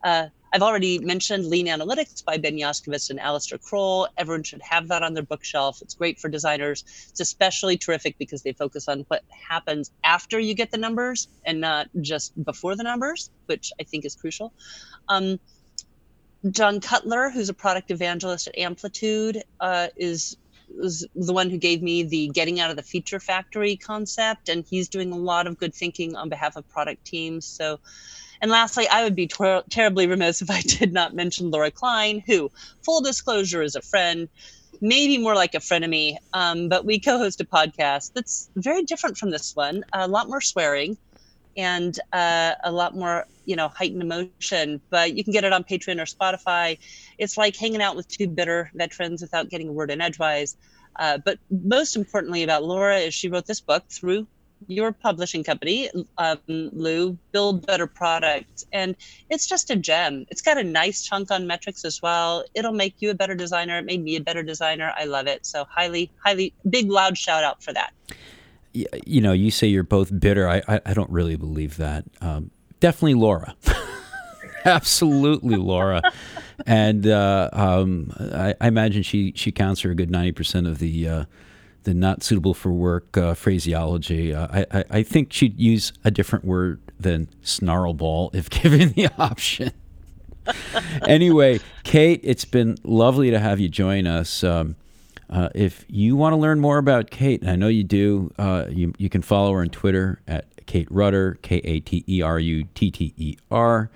Uh, 0.04 0.30
I've 0.54 0.62
already 0.62 1.00
mentioned 1.00 1.48
Lean 1.48 1.66
Analytics 1.66 2.24
by 2.24 2.38
Ben 2.38 2.58
Yoskovitz 2.58 3.10
and 3.10 3.20
Alistair 3.20 3.58
Croll. 3.58 4.08
Everyone 4.18 4.44
should 4.44 4.62
have 4.62 4.88
that 4.90 5.02
on 5.02 5.16
their 5.16 5.24
bookshelf. 5.24 5.82
It's 5.82 5.96
great 5.96 6.20
for 6.20 6.30
designers. 6.30 6.84
It's 7.10 7.22
especially 7.22 7.76
terrific 7.76 8.20
because 8.20 8.44
they 8.44 8.54
focus 8.54 8.88
on 8.88 9.06
what 9.08 9.24
happens 9.50 9.90
after 10.04 10.40
you 10.40 10.54
get 10.54 10.70
the 10.70 10.78
numbers 10.78 11.28
and 11.44 11.60
not 11.60 11.88
just 12.02 12.34
before 12.44 12.76
the 12.76 12.84
numbers, 12.84 13.32
which 13.48 13.72
I 13.80 13.84
think 13.84 14.06
is 14.06 14.14
crucial. 14.14 14.54
Um, 15.10 15.40
John 16.52 16.82
Cutler, 16.82 17.30
who's 17.30 17.50
a 17.50 17.54
product 17.54 17.92
evangelist 17.92 18.48
at 18.48 18.58
Amplitude, 18.58 19.44
uh, 19.60 19.88
is 19.96 20.38
was 20.76 21.06
the 21.16 21.34
one 21.34 21.50
who 21.50 21.58
gave 21.58 21.84
me 21.84 22.04
the 22.04 22.30
getting 22.30 22.60
out 22.60 22.72
of 22.72 22.76
the 22.76 22.84
feature 22.84 23.20
factory 23.20 23.76
concept, 23.78 24.50
and 24.50 24.66
he's 24.68 24.90
doing 24.90 25.12
a 25.12 25.18
lot 25.18 25.48
of 25.48 25.58
good 25.58 25.74
thinking 25.74 26.16
on 26.16 26.30
behalf 26.30 26.56
of 26.56 26.68
product 26.70 27.06
teams. 27.06 27.46
So, 27.46 27.80
and 28.42 28.50
lastly, 28.50 28.88
I 28.88 29.04
would 29.04 29.16
be 29.16 29.28
ter- 29.28 29.64
terribly 29.70 30.08
remiss 30.08 30.42
if 30.42 30.50
I 30.50 30.62
did 30.62 30.92
not 30.92 31.14
mention 31.14 31.52
Laura 31.52 31.72
Klein, 31.72 32.24
who, 32.26 32.52
full 32.84 33.02
disclosure, 33.02 33.62
is 33.62 33.76
a 33.76 33.82
friend, 33.82 34.30
maybe 34.82 35.18
more 35.18 35.36
like 35.36 35.54
a 35.54 35.60
frenemy, 35.60 36.18
um, 36.34 36.70
but 36.70 36.86
we 36.86 37.00
co-host 37.00 37.40
a 37.42 37.46
podcast 37.46 38.14
that's 38.14 38.50
very 38.56 38.84
different 38.84 39.18
from 39.18 39.30
this 39.30 39.56
one, 39.56 39.84
a 39.94 40.08
lot 40.08 40.28
more 40.28 40.42
swearing 40.42 40.98
and 41.58 42.00
uh, 42.12 42.54
a 42.64 42.72
lot 42.72 42.96
more 42.96 43.26
you 43.46 43.56
know 43.56 43.68
heightened 43.68 44.02
emotion 44.02 44.82
but 44.90 45.16
you 45.16 45.24
can 45.24 45.34
get 45.34 45.44
it 45.44 45.54
on 45.54 45.64
patreon 45.64 46.02
or 46.02 46.06
spotify. 46.06 46.78
It's 47.18 47.38
like 47.38 47.56
hanging 47.56 47.82
out 47.82 47.96
with 47.96 48.08
two 48.08 48.28
bitter 48.28 48.72
veterans 48.74 49.22
without 49.22 49.50
getting 49.50 49.70
a 49.70 49.72
word 49.72 49.92
in 49.92 50.02
edgewise. 50.02 50.58
Uh, 50.98 51.18
but 51.18 51.40
most 51.50 51.96
importantly 51.96 52.44
about 52.44 52.64
laura 52.64 52.98
is 52.98 53.14
she 53.14 53.28
wrote 53.28 53.46
this 53.46 53.62
book 53.62 53.84
through 53.90 54.28
your 54.68 54.92
publishing 54.92 55.44
company 55.44 55.90
um, 56.18 56.38
lou 56.48 57.18
build 57.32 57.66
better 57.66 57.88
products 57.88 58.66
and 58.72 58.96
it's 59.30 59.48
just 59.48 59.70
a 59.70 59.76
gem. 59.76 60.26
It's 60.30 60.42
got 60.42 60.58
a 60.58 60.64
nice 60.64 61.04
chunk 61.04 61.32
on 61.32 61.48
metrics 61.48 61.84
as 61.84 62.02
well. 62.02 62.46
It'll 62.54 62.74
make 62.74 62.96
you 63.00 63.10
a 63.10 63.14
better 63.14 63.36
designer. 63.36 63.78
It 63.80 63.86
made 63.86 64.04
me 64.04 64.16
a 64.16 64.22
better 64.22 64.44
designer. 64.44 64.94
I 64.96 65.06
love 65.06 65.28
it. 65.28 65.46
So 65.46 65.66
highly 65.66 66.12
highly 66.24 66.54
big 66.70 66.90
loud 66.90 67.18
shout 67.18 67.44
out 67.44 67.62
for 67.62 67.74
that 67.74 67.94
you 68.74 69.22
know, 69.22 69.34
you 69.34 69.52
say 69.52 69.68
you're 69.68 69.84
both 69.84 70.20
bitter. 70.20 70.48
I, 70.48 70.62
I, 70.68 70.82
I 70.86 70.94
don't 70.94 71.10
really 71.10 71.36
believe 71.36 71.78
that. 71.78 72.06
Um, 72.22 72.52
definitely 72.80 73.16
Laura. 73.16 73.56
Absolutely 74.66 75.58
Laura. 75.58 76.02
and 76.66 77.06
uh, 77.06 77.50
um, 77.54 78.12
I, 78.20 78.56
I, 78.60 78.68
imagine 78.68 79.04
she, 79.04 79.34
she 79.36 79.52
counts 79.52 79.82
for 79.82 79.92
a 79.92 79.96
good 79.96 80.10
90% 80.10 80.68
of 80.68 80.80
the, 80.80 81.08
uh, 81.08 81.26
the 81.84 81.94
not 81.94 82.24
suitable 82.24 82.54
for 82.54 82.72
work 82.72 83.18
uh, 83.18 83.34
phraseology. 83.34 84.34
Uh, 84.34 84.48
I, 84.50 84.80
I, 84.80 84.84
I, 84.90 85.04
think 85.04 85.34
she'd 85.34 85.60
use 85.60 85.92
a 86.04 86.12
different 86.12 86.46
word 86.46 86.80
than 87.00 87.28
snarlball 87.42 88.32
if 88.34 88.50
given 88.50 88.90
the 88.94 89.10
option. 89.18 89.72
anyway, 91.08 91.60
Kate, 91.84 92.22
it's 92.24 92.46
been 92.46 92.78
lovely 92.84 93.32
to 93.32 93.40
have 93.40 93.60
you 93.60 93.70
join 93.70 94.08
us. 94.08 94.44
Um, 94.44 94.76
uh, 95.34 95.50
if 95.56 95.84
you 95.90 96.16
want 96.16 96.34
to 96.34 96.38
learn 96.38 96.60
more 96.60 96.78
about 96.78 97.10
Kate, 97.10 97.42
and 97.42 97.50
I 97.50 97.56
know 97.56 97.68
you 97.68 97.84
do, 97.84 98.32
uh, 98.38 98.66
you, 98.70 98.94
you 99.00 99.10
can 99.10 99.24
follow 99.24 99.52
her 99.54 99.62
on 99.62 99.70
Twitter 99.70 100.22
at 100.28 100.46
Kate 100.68 100.88
Rutter, 100.92 101.40
K 101.42 101.56
A 101.64 101.80
T 101.80 102.04
E 102.08 102.22
R 102.22 102.38
U 102.38 102.66
T 102.76 102.92
T 102.92 103.16
E 103.18 103.36
R. 103.50 103.90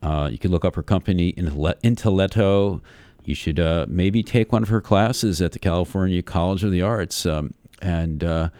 Uh, 0.00 0.28
you 0.30 0.38
can 0.38 0.52
look 0.52 0.64
up 0.64 0.76
her 0.76 0.84
company, 0.84 1.32
Intelletto. 1.32 2.80
You 3.24 3.34
should 3.34 3.58
uh, 3.58 3.86
maybe 3.88 4.22
take 4.22 4.52
one 4.52 4.62
of 4.62 4.68
her 4.68 4.80
classes 4.80 5.42
at 5.42 5.50
the 5.50 5.58
California 5.58 6.22
College 6.22 6.62
of 6.62 6.70
the 6.70 6.82
Arts. 6.82 7.26
Um, 7.26 7.54
and 7.82 8.22
uh, 8.22 8.50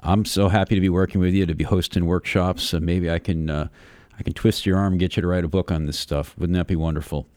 I'm 0.00 0.24
so 0.24 0.48
happy 0.48 0.74
to 0.74 0.80
be 0.80 0.88
working 0.88 1.20
with 1.20 1.32
you, 1.32 1.46
to 1.46 1.54
be 1.54 1.62
hosting 1.62 2.06
workshops. 2.06 2.64
So 2.64 2.80
maybe 2.80 3.08
I 3.08 3.20
can, 3.20 3.48
I 3.48 4.22
can 4.24 4.32
twist 4.32 4.66
your 4.66 4.78
arm 4.78 4.94
and 4.94 5.00
get 5.00 5.16
you 5.16 5.20
to 5.20 5.28
write 5.28 5.44
a 5.44 5.48
book 5.48 5.70
on 5.70 5.86
this 5.86 5.98
stuff. 5.98 6.36
Wouldn't 6.36 6.56
that 6.58 6.66
be 6.66 6.76
wonderful? 6.76 7.28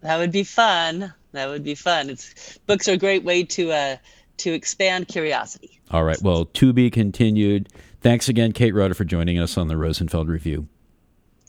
That 0.00 0.18
would 0.18 0.32
be 0.32 0.44
fun. 0.44 1.12
That 1.32 1.48
would 1.48 1.64
be 1.64 1.74
fun. 1.74 2.10
It's 2.10 2.58
books 2.66 2.88
are 2.88 2.92
a 2.92 2.96
great 2.96 3.24
way 3.24 3.42
to 3.44 3.72
uh, 3.72 3.96
to 4.38 4.52
expand 4.52 5.08
curiosity. 5.08 5.80
All 5.90 6.04
right. 6.04 6.20
Well, 6.22 6.44
to 6.44 6.72
be 6.72 6.90
continued. 6.90 7.68
Thanks 8.00 8.28
again, 8.28 8.52
Kate 8.52 8.74
Rutter, 8.74 8.94
for 8.94 9.04
joining 9.04 9.38
us 9.38 9.58
on 9.58 9.68
the 9.68 9.76
Rosenfeld 9.76 10.28
Review. 10.28 10.68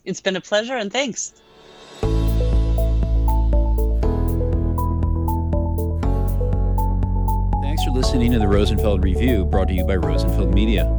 It's 0.03 0.21
been 0.21 0.35
a 0.35 0.41
pleasure, 0.41 0.75
and 0.75 0.91
thanks. 0.91 1.33
Thanks 7.61 7.83
for 7.83 7.91
listening 7.91 8.31
to 8.31 8.39
the 8.39 8.47
Rosenfeld 8.47 9.03
Review, 9.03 9.45
brought 9.45 9.67
to 9.67 9.73
you 9.75 9.85
by 9.85 9.97
Rosenfeld 9.97 10.53
Media. 10.53 10.89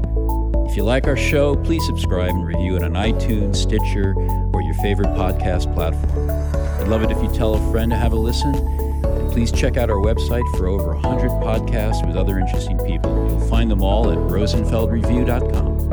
If 0.70 0.76
you 0.76 0.84
like 0.84 1.08
our 1.08 1.16
show, 1.16 1.56
please 1.56 1.84
subscribe 1.84 2.30
and 2.30 2.46
review 2.46 2.76
it 2.76 2.84
on 2.84 2.92
iTunes, 2.92 3.56
Stitcher, 3.56 4.14
or 4.54 4.59
your 4.70 4.82
favorite 4.82 5.08
podcast 5.08 5.72
platform. 5.74 6.30
I'd 6.80 6.86
love 6.86 7.02
it 7.02 7.10
if 7.10 7.20
you 7.20 7.28
tell 7.32 7.54
a 7.54 7.72
friend 7.72 7.90
to 7.90 7.96
have 7.96 8.12
a 8.12 8.16
listen. 8.16 8.54
And 8.54 9.32
Please 9.32 9.50
check 9.50 9.76
out 9.76 9.90
our 9.90 9.96
website 9.96 10.46
for 10.56 10.68
over 10.68 10.94
100 10.94 11.30
podcasts 11.42 12.06
with 12.06 12.16
other 12.16 12.38
interesting 12.38 12.78
people. 12.78 13.28
You'll 13.28 13.48
find 13.48 13.68
them 13.70 13.82
all 13.82 14.10
at 14.10 14.18
rosenfeldreview.com. 14.18 15.89